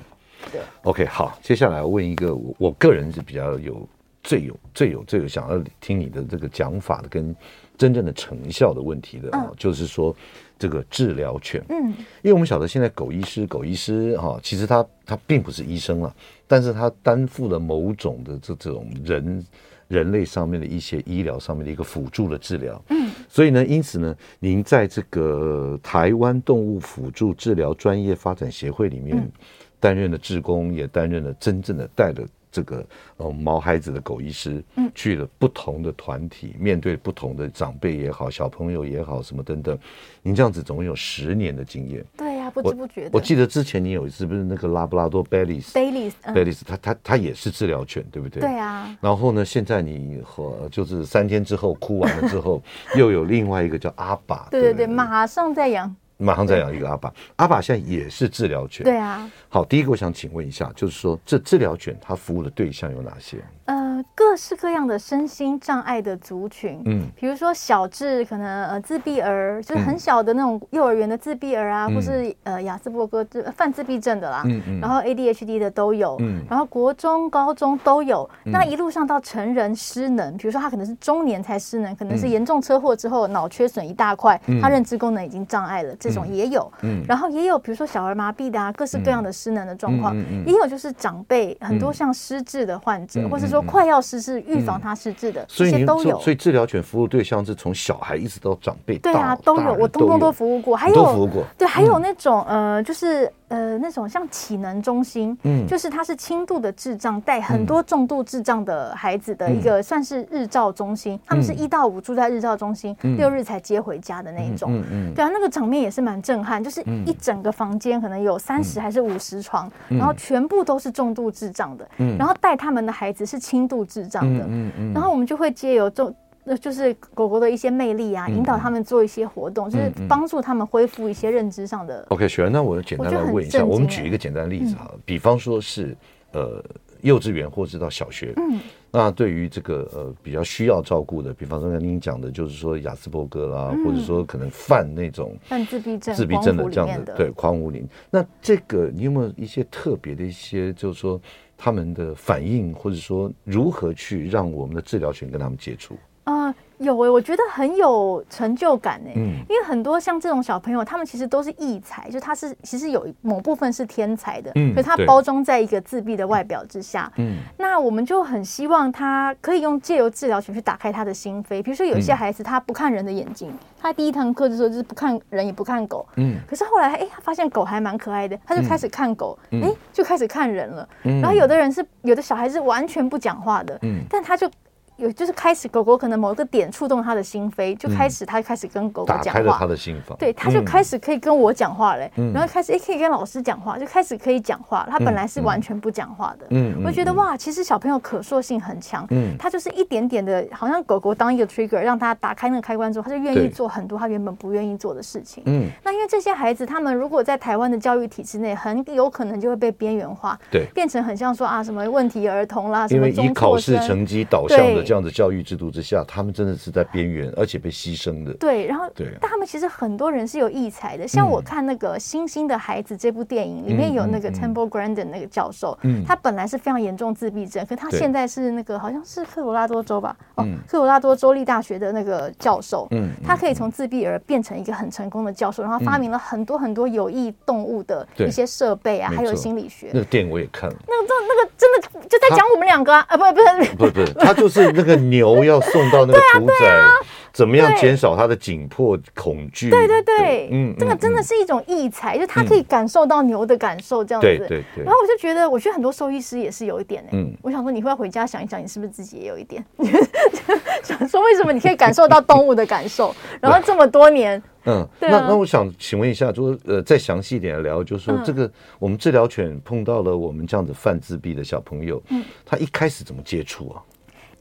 [0.51, 3.87] 对，OK，好，接下来我问一个我我个人是比较有
[4.23, 7.35] 最有最有最有想要听你的这个讲法的跟
[7.77, 10.13] 真正的成效的问题的啊，嗯、就是说
[10.57, 11.89] 这个治疗犬，嗯，
[12.23, 16.13] 因为我们晓得现在狗医师狗医师哈，其实他他并不是医生了，
[16.47, 19.45] 但是他担负了某种的这这种人
[19.87, 29.31] 人类上面的一些医疗上面的一个辅助的治疗，嗯，所以呢，因此呢，您在这个台湾动物辅助治疗专业发展协会里面。
[29.77, 32.83] 嗯担任了志工，也担任了真正的带着这个
[33.17, 39.77] 呃毛孩子的狗医师，嗯，去了不同的团体，面对不同的长辈也好，小朋友也好，什么等等。
[40.23, 43.19] 您这样子总共有十年的经验，对呀、啊，不知不觉的我。
[43.19, 48.41] 我记得之前你有一次不是那个拉布拉多贝利斯，贝利斯，贝利斯，他他他也是治疗犬，对不对？
[48.41, 48.97] 对啊。
[48.99, 52.63] 然后呢，现在你和就是三天之后哭完了之后，
[52.97, 55.95] 又有另外一个叫阿爸，对对对，对马上再养。
[56.17, 58.83] 马上再养一个阿爸，阿爸现在也是治疗犬。
[58.83, 59.29] 对啊。
[59.49, 63.37] 好，第一个我想请问一下，就是说这治疗犬它服务的对象有哪些？
[63.67, 74.61] 呃，各式各样的身心障碍的族群，嗯，比如说小智可能呃自闭儿，就是很小的那种幼儿园的自闭儿啊，嗯、或是呃亚斯伯格这泛自闭症的啦，嗯。
[74.67, 85.93] 嗯，然后 ADHD 的都有，嗯，然后国中、高中都有，嗯、那一路上到成人失能，比如说他可能是中年才失能，可能是严重车祸之后脑缺损一大块，嗯、他认知功能已经障碍了。
[85.99, 96.19] 这种也有，嗯，然后也有，比如说小儿麻痹的啊，各式各样的失能的状况，也有就是长辈很多像失智的患者，或是说快要失智，预防他失智的，这些都有。
[96.19, 103.31] 所以治疗犬服务对象是从小孩一直到长辈，对啊，都有，我通通都服务过，还有服务过，对，还有那种呃，就是。
[103.49, 124.91] 呃，那种像启能中心，嗯，就是它是轻度的智障带很多重度智障的孩子的一个算是日照中心，嗯、他们是一到五住在日照中心，嗯、六日才接回家的那种，嗯嗯，嗯对啊，那个场面也是蛮震撼，就是一整个房间可能有三十还是五十床，嗯、然后全部都是重度智障的，嗯，然后带他们的孩子是轻度智障的，嗯嗯，嗯。
[124.91, 126.13] 嗯然后我们就会接由这。
[126.49, 132.05] 那就是狗狗的一些魅力啊，引导他们做一些活动，就是帮助他们恢复一些认知上的。
[132.09, 135.93] OK，雪儿，那我简单来问一下，我们举一个简单的例子哈，比方说是
[136.31, 136.63] 呃
[137.01, 151.19] 幼稚园或者到小学，嗯，那对于这个呃比较需要照顾的，比方说刚您讲的，就是说雅斯伯格啦，或者说可能犯那种犯自闭症、自闭症的这样的对狂无灵，那这个你有没有一些特别的一些，就是说
[151.57, 155.97] 他们的反应，或者说如何去让我们的治疗犬跟他们接触？
[156.27, 184.51] 啊、uh,，有诶、欸，我觉得很有成就感诶、欸，嗯，因为很多像这种小朋友，他们其实都是异才，就他是其实有某部分是天才的，嗯，可是他包装在一个自闭的外表之下，嗯，那我们就很希望他可以用借由治疗犬去打开他的心扉，比如说有些孩子他不看人的眼睛，嗯、他第一堂课的时候就是不看人也不看狗，嗯，可是后来哎，他发现狗还蛮可爱的，他就开始看狗，哎、嗯，就开始看人了，嗯，然后有的人是有的小孩是完全不讲话的，嗯，但他就。
[184.97, 194.87] 有就是开始，狗狗可能某一个点触动他的心扉，就开始他就开始跟狗狗讲话，打开了他的心房，对，他就开始可以跟我讲话嘞，然后开始也可以跟老师讲话，就开始可以讲话。
[194.89, 218.33] 他本来是完全不讲话的，嗯，我觉得哇，其实小朋友可塑性很强，嗯，他就是一点点的，好像狗狗当一个 trigger，让他打开那个开关之后，他就愿意做很多他原本不愿意做的事情，嗯，那因为这些孩子，他们如果在台湾的教育体制内，很有可能就会被边缘化，对，变成很像说啊什么问题儿童啦，因为以考试成绩导向的这样的教育制度之下，他们真的是在边缘，而且被牺牲的。
[218.35, 221.05] 对，然后对，但他们其实很多人是有异才的。
[221.05, 239.89] 像我看那个《星星的孩子》这部电影，里面有那个 Temple Grandin 那个教授，嗯，他本来是非常严重自闭症，可他现在是那个好像是科罗拉多州吧，哦，科罗拉多州立大学的那个教授，嗯，他可以从自闭儿变成一个很成功的教授，然后发明了很多很多有益动物的一些设备啊，还有心理学。
[239.91, 243.75] 那个电影我也看了，那个那个真的就在讲我们两个啊，啊，不不是。
[243.75, 245.57] 不不是，他就是那个牛要。
[245.67, 246.91] 送到那个屠宰，啊啊，
[247.33, 249.69] 怎么样减少它的紧迫恐惧？
[249.69, 254.27] 对对对，嗯，这个真的是一种异才，嗯，就他可以感受到牛的感受，这样子。
[254.27, 254.83] 对对对。
[254.83, 259.63] 然后我就觉得，我觉得很多兽医师也是有一点哎，嗯，我想说，你会要回家想一想，你是不是自己也有一点？
[260.83, 273.81] 想说为什么你可以感受到动物的感受， 然后这么多年，嗯，啊，那那我想请问一下，就是呃，再详细一点聊，就是说这个我们治疗犬碰到了我们这样子犯自闭的小朋友，嗯，他一开始怎么接触啊？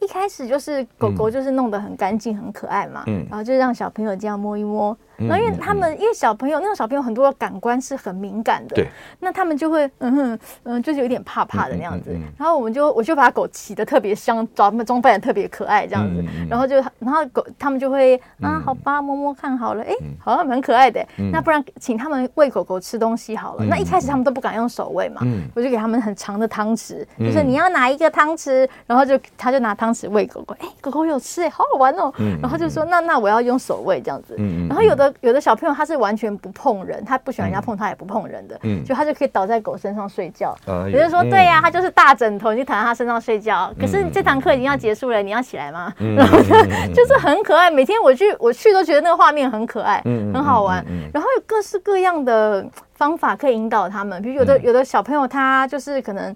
[0.01, 4.97] 一开始就是狗狗，就是弄得很干净、很可爱嘛，嗯，然后就让小朋友这样摸一摸。
[5.19, 8.87] 那因为他们，因为小朋友那种小朋友很多感官是很敏感的，对，
[9.21, 12.15] 那他们就会嗯哼嗯，就是有点怕怕的那样子。
[12.37, 16.23] 然后我们就我就把狗骑得特别香，装装扮的特别可爱这样子。
[16.51, 21.03] 然后就然后狗他们就会啊，好吧，摸摸看好了，哎，好像蛮可爱的。
[21.33, 23.65] 那不然请他们喂狗狗吃东西好了。
[23.65, 25.23] 那一开始他们都不敢用手喂嘛，
[25.55, 32.13] 我就给他们很长的汤匙，就是你要拿一个汤匙，然后就他就拿汤匙喂狗狗，哎，狗狗有吃哎，好好玩哦。
[32.41, 34.37] 然后就说那那我要用手喂这样子。
[34.69, 35.13] 然后有的。
[35.23, 40.55] 有的小朋友他是完全不碰人，他不喜欢人家碰他，也不碰人的，嗯，就他就可以倒在狗身上睡觉。
[40.67, 43.73] 有人说对呀，他就是大枕头，你就躺在他身上睡觉。
[43.81, 45.93] 可是这堂课已经要结束了，你要起来吗？
[45.99, 46.39] 然后
[46.95, 50.85] 就是很可爱，每天我去我去都觉得那个画面很可爱，很好玩。
[51.13, 56.35] 然后有各式各样的方法可以引导他们，比如有的有的小朋友他就是可能。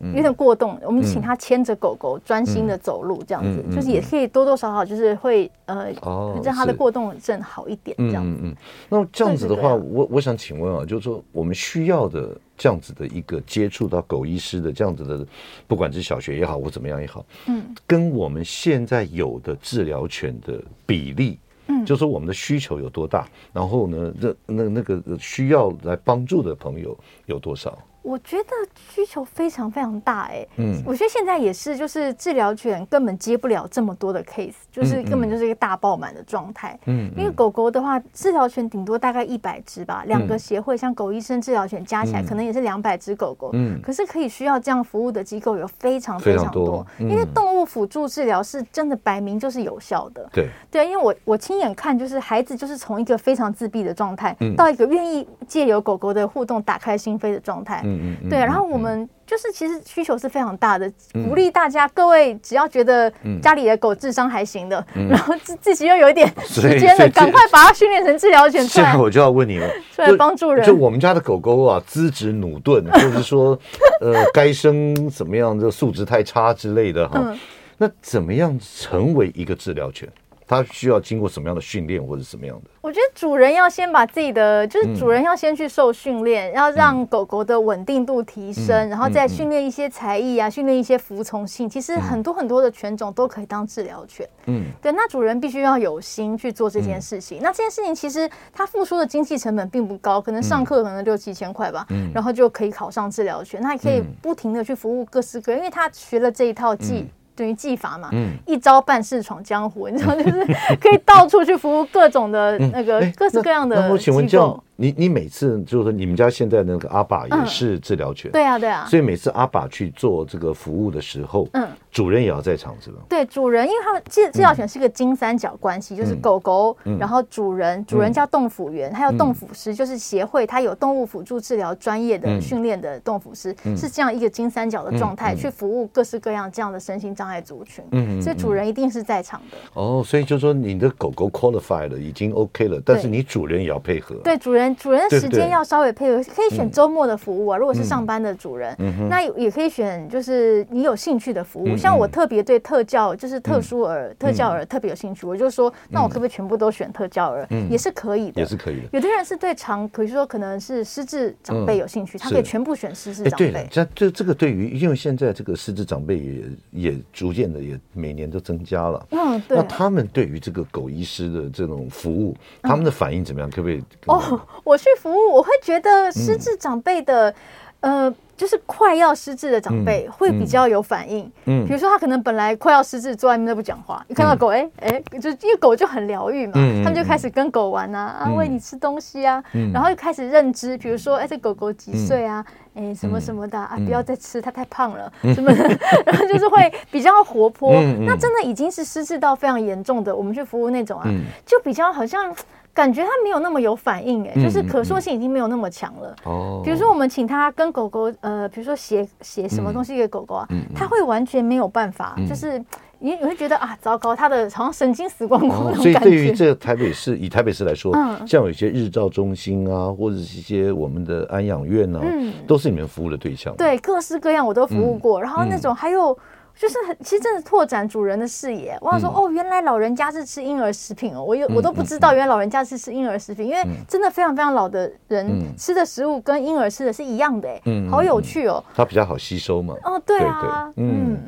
[0.00, 8.40] 有点过动，我们请他牵着狗狗专心的走路，这样子、嗯、就是也可以多多少少就是会呃、哦、让他的过动症好一点，这样子。
[8.42, 8.56] 嗯嗯。
[8.88, 15.24] 那这样子的话，我我想请问啊，就是说我们需要的这样子的一个接触到狗医师的这样子的，
[15.68, 27.78] 不管是小学也好或怎么样也好，嗯，跟我们现在有的治疗犬的比例，嗯，就是说我们的需求有多大，然后呢，这那那个需要来帮助的朋友有多少？
[28.04, 28.50] 我觉得
[28.90, 50.48] 需求非常非常大哎，嗯，我觉得现在也是，就是治疗犬根本接不了这么多的 case，就是根本就是一个大爆满的状态，嗯，因为狗狗的话，治疗犬顶多大概一百只吧，两个协会像狗医生治疗犬加起来可能也是两百只狗狗，嗯，可是可以需要这样服务的机构有非常非常多，因为动物辅助治疗是真的摆明就是有效的，对。
[50.70, 57.82] 对，因为我我亲眼看，就是孩子就是从一个非常自闭的状态，到一个愿意借由狗狗的互动打开心扉的状态。
[58.00, 60.90] 嗯嗯，对，然后我们就是其实需求是非常大的，
[61.28, 68.66] 鼓励大家各位只要觉得家里的狗智商还行的， 然后自自己又有一点 时间的，赶快把它训练成治疗犬。
[68.66, 70.64] 现在我就要问你了， 出来帮助人。
[70.66, 73.58] 就我们家的狗狗啊，资质努钝，就是说
[74.00, 77.34] 呃该生怎么样，这素质太差之类的哈，
[77.78, 80.08] 那怎么样成为一个治疗犬？
[80.46, 82.70] 它需要经过什么样的训练或者什么样的？
[82.82, 91.68] 我觉得主人要先把自己的，就是主人要先去受训练，嗯、要让狗狗的稳定度提升，嗯、然后再训练一些才艺啊，训练一些服从性。
[91.68, 94.28] 其实很多很多的犬种都可以当治疗犬。
[94.46, 97.38] 嗯，对，那主人必须要有心去做这件事情。
[97.38, 103.62] 嗯、那这件事情其实它付出的经济成本并不高，可能上课可能六七千块吧，嗯、然后就可以考上治疗犬。
[103.62, 107.08] 那也可以不停的去服务各式各，因为他学了这一套技。
[107.34, 110.46] 嗯等于技法嘛，嗯，一招半式闯江湖，你知道，就是
[110.80, 114.62] 可以到处去服务各种的那个各式各样的机构。
[114.76, 122.98] 你你每次就是说你们家现在那个阿爸也是治疗犬，对啊对啊，所以每次阿爸去做这个服务的时候，嗯，主人也要在场是吧？
[123.08, 139.56] 对，主人，因为他们治治疗犬是一个金三角关系，就是狗狗，然后主人，主人叫动辅员，还有动辅师，就是协会，它有动物辅助治疗专业的训练的动辅师，是这样一个金三角的状态去服务各式各样这样的身心障碍族群，嗯，所以主人一定是在场的。
[139.74, 144.63] 哦，所以就是说你的狗狗 qualified 了，已经 OK 了，但是你主人也要配合，对，主人。
[144.76, 147.58] 主人的时间要稍微配合，可以选周末的服务啊。
[147.58, 148.76] 如果是上班的主人，
[149.08, 151.76] 那也可以选就是你有兴趣的服务。
[151.76, 157.48] 像我特别对特教，就是特殊儿、特教儿特别有兴趣，我就说，那我可不可以全部都选特教儿？
[157.68, 158.88] 也是可以的，也是可以的。
[158.92, 163.50] 有的人是对长，比如说可能是失智长辈有兴趣，他可以全部选失智长辈。
[163.50, 169.06] 对，这这这个对于，因为现在这个失智长辈也也逐渐的也每年都增加了。
[169.10, 169.56] 嗯，对。
[169.56, 173.50] 那他们对于这个狗医师的这种服务，他们的反应怎么样？
[173.50, 173.82] 可不可以？
[174.06, 174.40] 哦。
[174.62, 177.34] 我去服务，我会觉得失智长辈的，
[177.80, 181.24] 嗯、呃，就是快要失智的长辈会比较有反应。
[181.44, 192.44] 嗯，嗯，比如说他可能本来快要失智，坐在那边都不讲话，一看到狗，哎哎、嗯，就因为狗就很疗愈嘛，嗯、他们就开始跟狗玩啊，啊，喂你吃东西啊，嗯、然后又开始认知，比如说，哎，这狗狗几岁啊？
[192.74, 195.62] 哎，什么什么的啊，不要再吃，它太胖了，什么的，
[196.04, 197.70] 然后就是会比较活泼。
[198.00, 201.08] 那真的已经是失智到非常严重的，我们去服务那种啊，
[201.46, 202.34] 就比较好像。
[202.74, 206.16] 感觉它没有那么有反应，哎，就是可塑性已经没有那么强了。
[206.24, 212.58] 哦，比如说我们请它跟狗狗，呃，比如说写写什么东西给狗狗啊，他会完全没有办法，就是
[212.98, 216.00] 你你会觉得啊，糟糕，他的好像神经死光光那种感觉。
[216.00, 217.94] 所以对于这个台北市，以台北市来说，
[218.26, 222.00] 像有一些日照中心啊，或者是一些我们的安养院啊，
[222.44, 223.54] 都是你们服务的对象。
[223.56, 226.18] 对，各式各样我都服务过，然后那种还有。
[226.56, 228.78] 就是很，其实真的拓展主人的视野。
[228.80, 238.62] 我想说，哦，原来老人家是吃婴儿食品哦，我有我都不知道，原来老人家是吃婴儿食品，因为真的非常非常老的人吃的食物跟婴儿吃的是一样的，哎，好有趣哦。
[238.74, 239.74] 它比较好吸收嘛。
[239.84, 241.18] 哦，对啊，嗯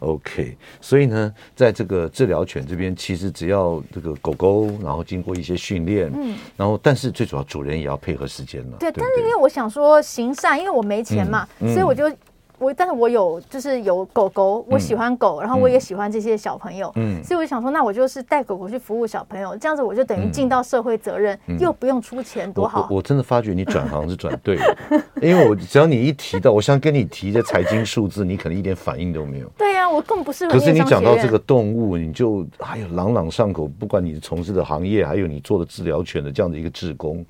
[0.00, 0.56] ，OK。
[0.80, 8.76] 所以呢，在这个治疗犬这边，其实只要这个狗狗，然后经过一些训练，嗯，然后但是最主要主人也要配合时间了。
[8.80, 12.10] 对，但是因为我想说行善，因为我没钱嘛，所以我就。
[12.62, 22.86] 我但是我有就是有狗狗，我喜欢狗，然后我也喜欢这些小朋友，嗯，所以我就想说，那我就是带狗狗去服务小朋友，这样子我就等于尽到社会责任，又不用出钱，多好！
[22.88, 24.76] 我真的发觉你转行是转对了，
[25.20, 29.48] 因为我只要你一提到，我想跟你提的财经数字，你可能一点反应都没有。
[29.58, 30.52] 对呀，我更不适合。
[30.52, 37.24] 可是你讲到这个动物，你就还有朗朗上口，不管你从事的行业，还有你做的治疗犬的这样的一个志工。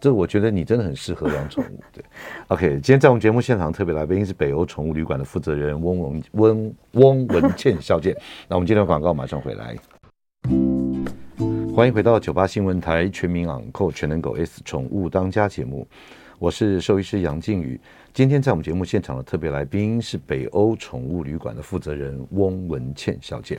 [0.00, 2.02] 这我觉得你真的很适合养宠物，对。
[2.48, 8.16] OK，今天在我们节目现场特别来宾是北欧宠物旅馆的负责人翁文翁翁文倩小姐。
[8.48, 9.76] 那我们今天的广告马上回来，
[11.74, 15.86] 欢迎回到九八新闻台全民昂购全能狗 S 宠物当家节目，
[16.38, 17.78] 我是兽医师杨靖宇。
[18.14, 23.58] 今天在我们节目现场的特别来宾是北欧宠物旅馆的负责人翁文倩小姐。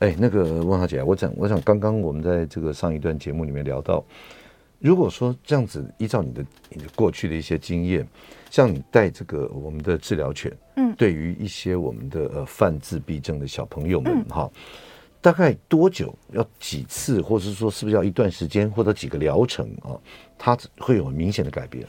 [0.00, 4.04] 哎，那个翁小姐，我想我想刚刚我们在这个上一段节目里面聊到。
[4.86, 8.06] 如果说这样子，依照你的你的过去的一些经验，
[8.50, 14.60] 像你带这个我们的治疗犬，嗯，对于一些我们的呃犯自闭症的小朋友们哈，嗯、
[15.20, 19.98] 大概多久要几次，或者是说是不是要一段时间或者几个疗程啊，
[20.38, 21.84] 它会有明显的改变？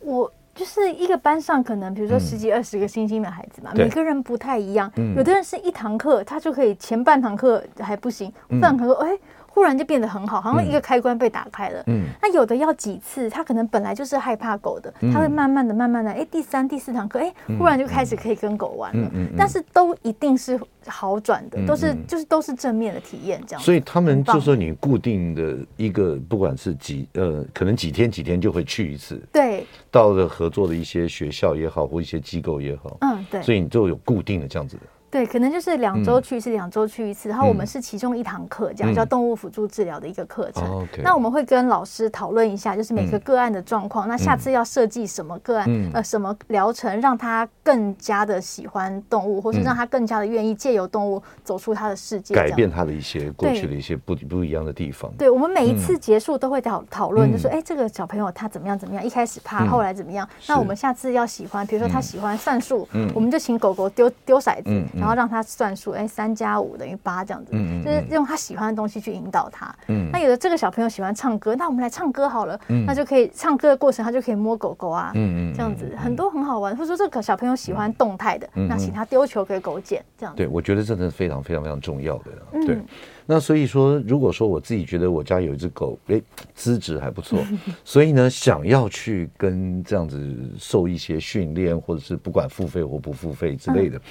[0.00, 9.18] 我就是一个班上可能比如说十几二十个星星的孩子嘛，嗯、每个人不太一样，嗯、有的人是一堂课他就可以前半堂课还不行，后半堂课哎。
[9.58, 11.82] 突然就变得很好，好像一个开关被打开了。
[11.88, 19.10] 嗯，那有的要几次，他可能本来就是害怕狗的，他会慢慢的、慢慢的，哎，第三、第四堂课，哎，忽然就开始可以跟狗玩了。
[19.12, 20.56] 嗯，但是都一定是
[20.86, 23.60] 好转的，都是就是都是正面的体验这样。
[23.60, 29.20] 所以他们就说你固定的一个，不管是几呃，可能几天几天就会去一次。
[29.32, 29.66] 对。
[29.90, 32.96] 到了合作的一些学校也好，或一些机构也好。
[33.00, 33.42] 嗯，对。
[33.42, 34.82] 所以你就有固定的这样子的。
[35.10, 37.28] 对，可能就是两周去一次，两周去一次。
[37.28, 40.86] 然后我们是其中一堂课，这样叫动物辅助治疗的一个课程。
[41.02, 44.06] 那我们会跟老师讨论一下，就是每个个案的状况。
[44.06, 55.10] 那下次要设计什么个案，呃，什么疗程，让他更加的喜欢动物，或是让他更加的愿意借由动物走出他的世界，改变他的一些过去的一些不不一样的地方。
[55.16, 60.28] 对，我们每一次结束都会讨讨论，就说，哎，这个小朋友他怎么样怎么样，一开始怕，后来怎么样？
[60.46, 69.74] 那我们下次要喜欢，比如说他喜欢算术，我们就请狗狗丢丢骰子，然后让他算数，哎，三加五等于八这样子，嗯、就是用他喜欢的东西去引导他。
[69.86, 76.76] 嗯，那有的这个小朋友喜欢唱歌，那我们来唱歌好了，嗯、那就可以唱歌的过程，他就可以摸狗狗啊，嗯嗯，这样子很多很好玩。
[76.76, 80.36] 或者说这个小朋友喜欢动态的，嗯、那请他丢球给狗捡，这样子。
[80.36, 82.24] 对，我觉得这真的是非常非常非常重要的。
[82.66, 82.84] 对，嗯、
[83.26, 86.20] 那所以说，如果说我自己觉得我家有一只狗，哎，
[86.54, 87.38] 资质还不错，
[87.84, 93.96] 所以呢，想要去跟这样子受一些训练，或者是不管付费或不付费之类的。
[93.98, 94.02] 嗯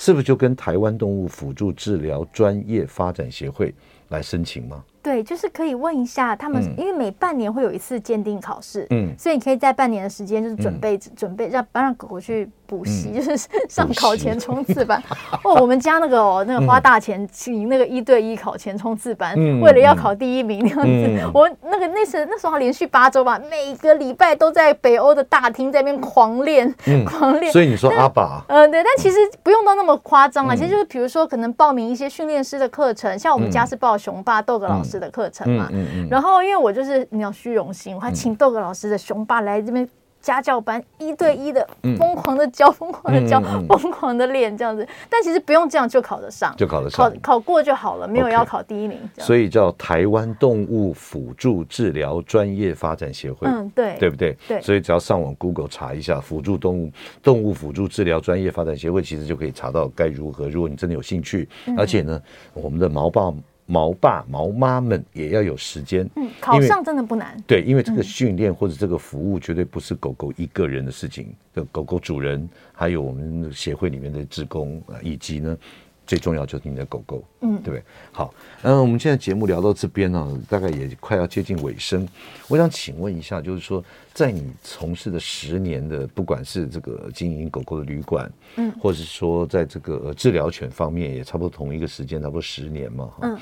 [0.00, 3.74] 是不是就跟台湾动物辅助治疗专业发展协会
[4.10, 4.84] 来申请吗？
[5.02, 13.36] 对，就是可以问一下他们，因为每半年会有一次鉴定考试，嗯，所以你可以在半年的时间就是准备准备让让狗狗去补习，就是
[13.68, 14.38] 上考前。
[14.38, 15.02] 冲刺班。
[15.42, 21.30] 哦，我们家那个哦，那个花大钱请那个一对一考前冲刺班，为了要考第一名那样子。
[21.34, 26.72] 我那个那时那时候连续八周吧，每个礼拜都在北欧的大厅在那边狂练，
[27.04, 27.52] 狂练。
[27.52, 30.54] 所以你说阿爸，嗯，对，但其实不用到那么夸张啊。
[30.54, 35.68] 其实就是比如说，可能报名一些训练师的课程，像我们家是报熊爸豆哥老师的课程嘛，
[36.08, 39.88] 然后因为我就是你要虚荣心，我还请豆哥老师的雄霸来这边。
[40.20, 41.66] 家教班一对一的
[41.96, 48.98] 疯狂的教，疯狂的教，疯狂的练这样子，但其实不用这样就考得上，就考得上，考考过就好了，没有要考第一名。
[49.18, 54.36] 所以叫台湾动物辅助治疗专业发展协会，嗯，对，对不对？
[54.48, 56.90] 对，所以只要上网 Google 查一下辅助动物
[57.22, 60.48] 动物辅助治疗专业发展协会，其实就可以查到该如何。
[60.48, 62.20] 如果你真的有兴趣，而且呢，
[62.54, 63.32] 我们的毛爸。
[63.70, 67.36] 毛爸毛妈们也要有时间，嗯，考上真的不难。
[67.46, 75.56] 对，因为这个训练或者这个服务绝对不是狗狗一个人的事情，的狗狗主人还有我们协会里面的职工啊，以及呢。
[76.08, 77.82] 最重要就是你的狗狗，嗯，对不对？
[78.12, 78.32] 好，
[78.62, 82.08] 那，我们现在节目聊到这边呢、啊，大概也快要接近尾声。
[82.48, 83.84] 我想请问一下，就是说，
[84.14, 93.38] 在你从事的十年的，不管是这个经营狗狗的旅馆，嗯，或者是说在这个治疗犬方面，也差不多同一个时间，差不多十年嘛，哈，嗯，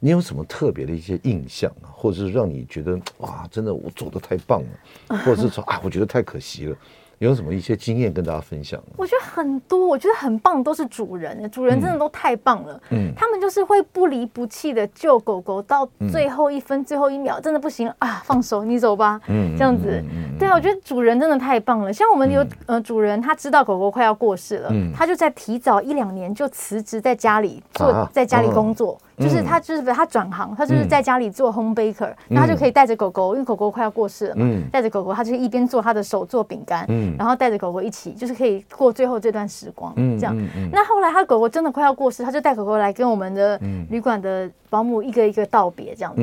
[0.00, 6.76] 你有什么特别的一些印象啊，或者是让你觉得哇，真的我做的太棒了，或者是说啊，我觉得太可惜了。
[7.18, 8.80] 有什么一些经验跟大家分享？
[8.96, 12.80] 我觉得很多，我觉得很棒，都是主人，主人真的都太棒了。
[12.90, 19.20] 嗯，他们就是会不离不弃的救狗狗到最后一分、最后一秒，真的不行啊，放手，你走吧。
[19.28, 20.02] 嗯，这样子。
[20.38, 21.92] 对啊，我觉得主人真的太棒了。
[21.92, 28.96] 像我们有呃主人，他知道狗狗快要过世了，他就在提早一两年就辞职，在家里做，在家里工作。
[29.18, 36.86] 就是他，就是他转行，他就是在家里做 home baker，那他就可以带着狗狗，因为狗狗快要过世了嘛，带着狗狗，他就一边做他的手做饼干，
[37.18, 40.36] 然后带着狗狗一起，就是可以过最后这段时光，这样。
[40.72, 43.60] 那后来他狗狗真的快要过世，他就带狗狗来跟我们的
[43.90, 46.22] 旅馆的保姆一个一个道别，这样子。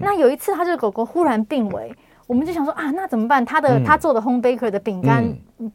[0.00, 1.94] 那有一次，他这个狗狗忽然病危。
[2.26, 3.44] 我们就想说啊，那怎么办？
[3.44, 5.22] 他的他做的 home baker 的饼干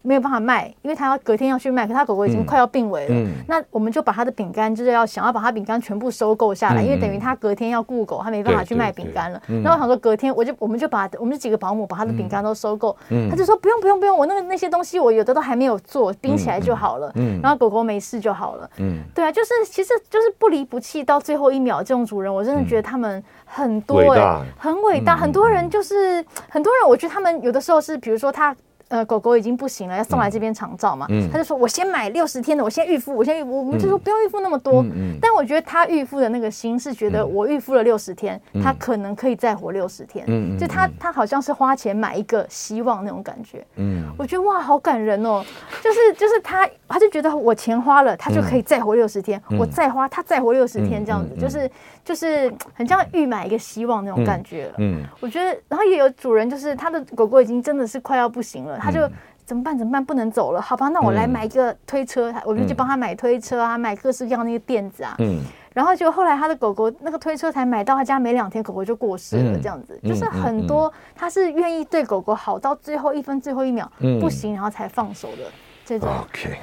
[0.02, 3.30] 没有办法卖，因为他要隔天要去卖，可他狗狗已经快要病危了。
[3.48, 9.42] 那我们就把他的饼干就是要想要把他饼干全部收购下来，因为等于他隔天要雇狗，他没办法去卖饼干了。
[9.64, 12.96] 那我想说隔天我就我们就把我们几个保姆把他的饼干都收购。
[13.30, 17.12] 他就说不用不用不用，我那个那些东西我有的都还没有做，冰起来就好了。
[17.42, 18.70] 然后狗狗没事就好了。
[19.14, 23.24] 对啊，就是其实就是不离不弃到最后一秒这种主人，我真的觉得他们。
[23.52, 25.18] 很多哎、欸，很伟大。
[25.18, 28.56] 很多人就是很多人，我觉得他们有的时候是，比如说他。
[28.90, 31.06] 呃，狗狗已经不行了，要送来这边长照嘛？
[31.10, 34.82] 嗯，他就说：“我先买六十天的，我先预付，我先预付。”我们就说不用预付那么多。
[34.82, 40.26] 嗯，但我觉得他预付的那个心是觉得我预付了六十天，他可能可以再活六十天。
[40.28, 43.64] 嗯，就他他好像是花钱买一个希望那种感觉。
[43.76, 45.46] 嗯，我觉得哇，好感人哦。
[45.84, 49.40] 就是就是他，他就觉得我钱花了，他就可以再活六十天。
[49.60, 51.70] 我再花，他再活六十天，这样子，就是
[52.04, 54.72] 就是很像预买一个希望那种感觉。
[54.80, 58.79] 嗯，我觉得，然后也有主人，就是他的狗狗已经真的是快要不行了。
[58.80, 59.02] 他就
[59.46, 59.78] 怎么办？
[59.78, 60.04] 怎么办？
[60.04, 60.88] 不能走了，好吧？
[60.90, 65.16] 那我来买一个推车，我就去帮他买推车啊，买各式各样那个垫子啊。
[65.20, 65.42] 嗯。
[65.72, 69.58] 然后就后来他的狗狗那个推车才买到他家没两天，狗狗就过世了。
[69.60, 75.44] 这样子就是很多，他是愿意对狗狗好到最后一分、最后一秒不行，然后才放手的
[75.86, 76.10] 这种。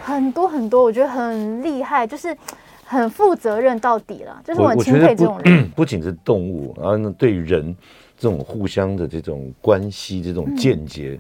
[0.03, 2.37] 很多很多，我觉得很厉害，就是
[2.85, 4.43] 很负责任到底了。
[4.45, 5.71] 就是我很钦佩这种人。
[5.75, 7.75] 不仅是动物，然后呢，对人
[8.19, 11.19] 这种互相的这种关系、这种间接。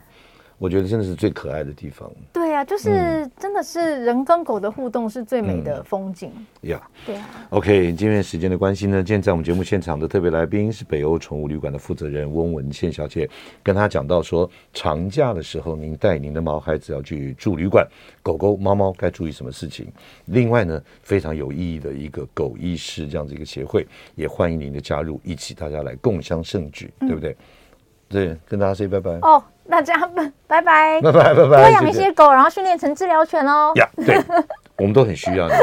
[0.58, 2.10] 我觉得真的是最可爱的地方。
[2.32, 6.32] 对啊，就是真的是人跟狗的互动是最美的风景。
[6.62, 7.28] 呀、嗯，对啊。
[7.50, 13.28] OK，今天时间的关系呢，今天在我们节目现场的特别来宾是北欧宠物旅馆的负责人翁文倩小姐，
[13.62, 17.86] 跟她讲到说，长假的时候您带您的毛孩子要去住旅馆，
[18.22, 19.92] 狗狗、猫猫该注意什么事情？
[20.24, 27.32] 另外呢，非常有意义的一个狗医师这样子一个协会，也欢迎您的加入，一起大家来共襄盛举，对不对？
[27.32, 27.36] 嗯
[28.08, 29.94] 对，跟大家 say 拜拜哦，大家
[30.46, 33.72] 拜拜拜拜拜拜拜，多养一些狗，然后训练成治疗犬哦。
[33.74, 34.22] 呀，对，
[34.76, 35.54] 我们都很需要你。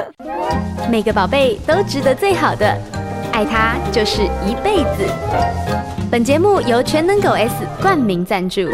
[0.92, 2.78] 每个宝贝都值得最好的，
[3.32, 5.10] 爱它就是一辈子。
[6.12, 8.70] 本节目由全能狗 S 冠名赞助。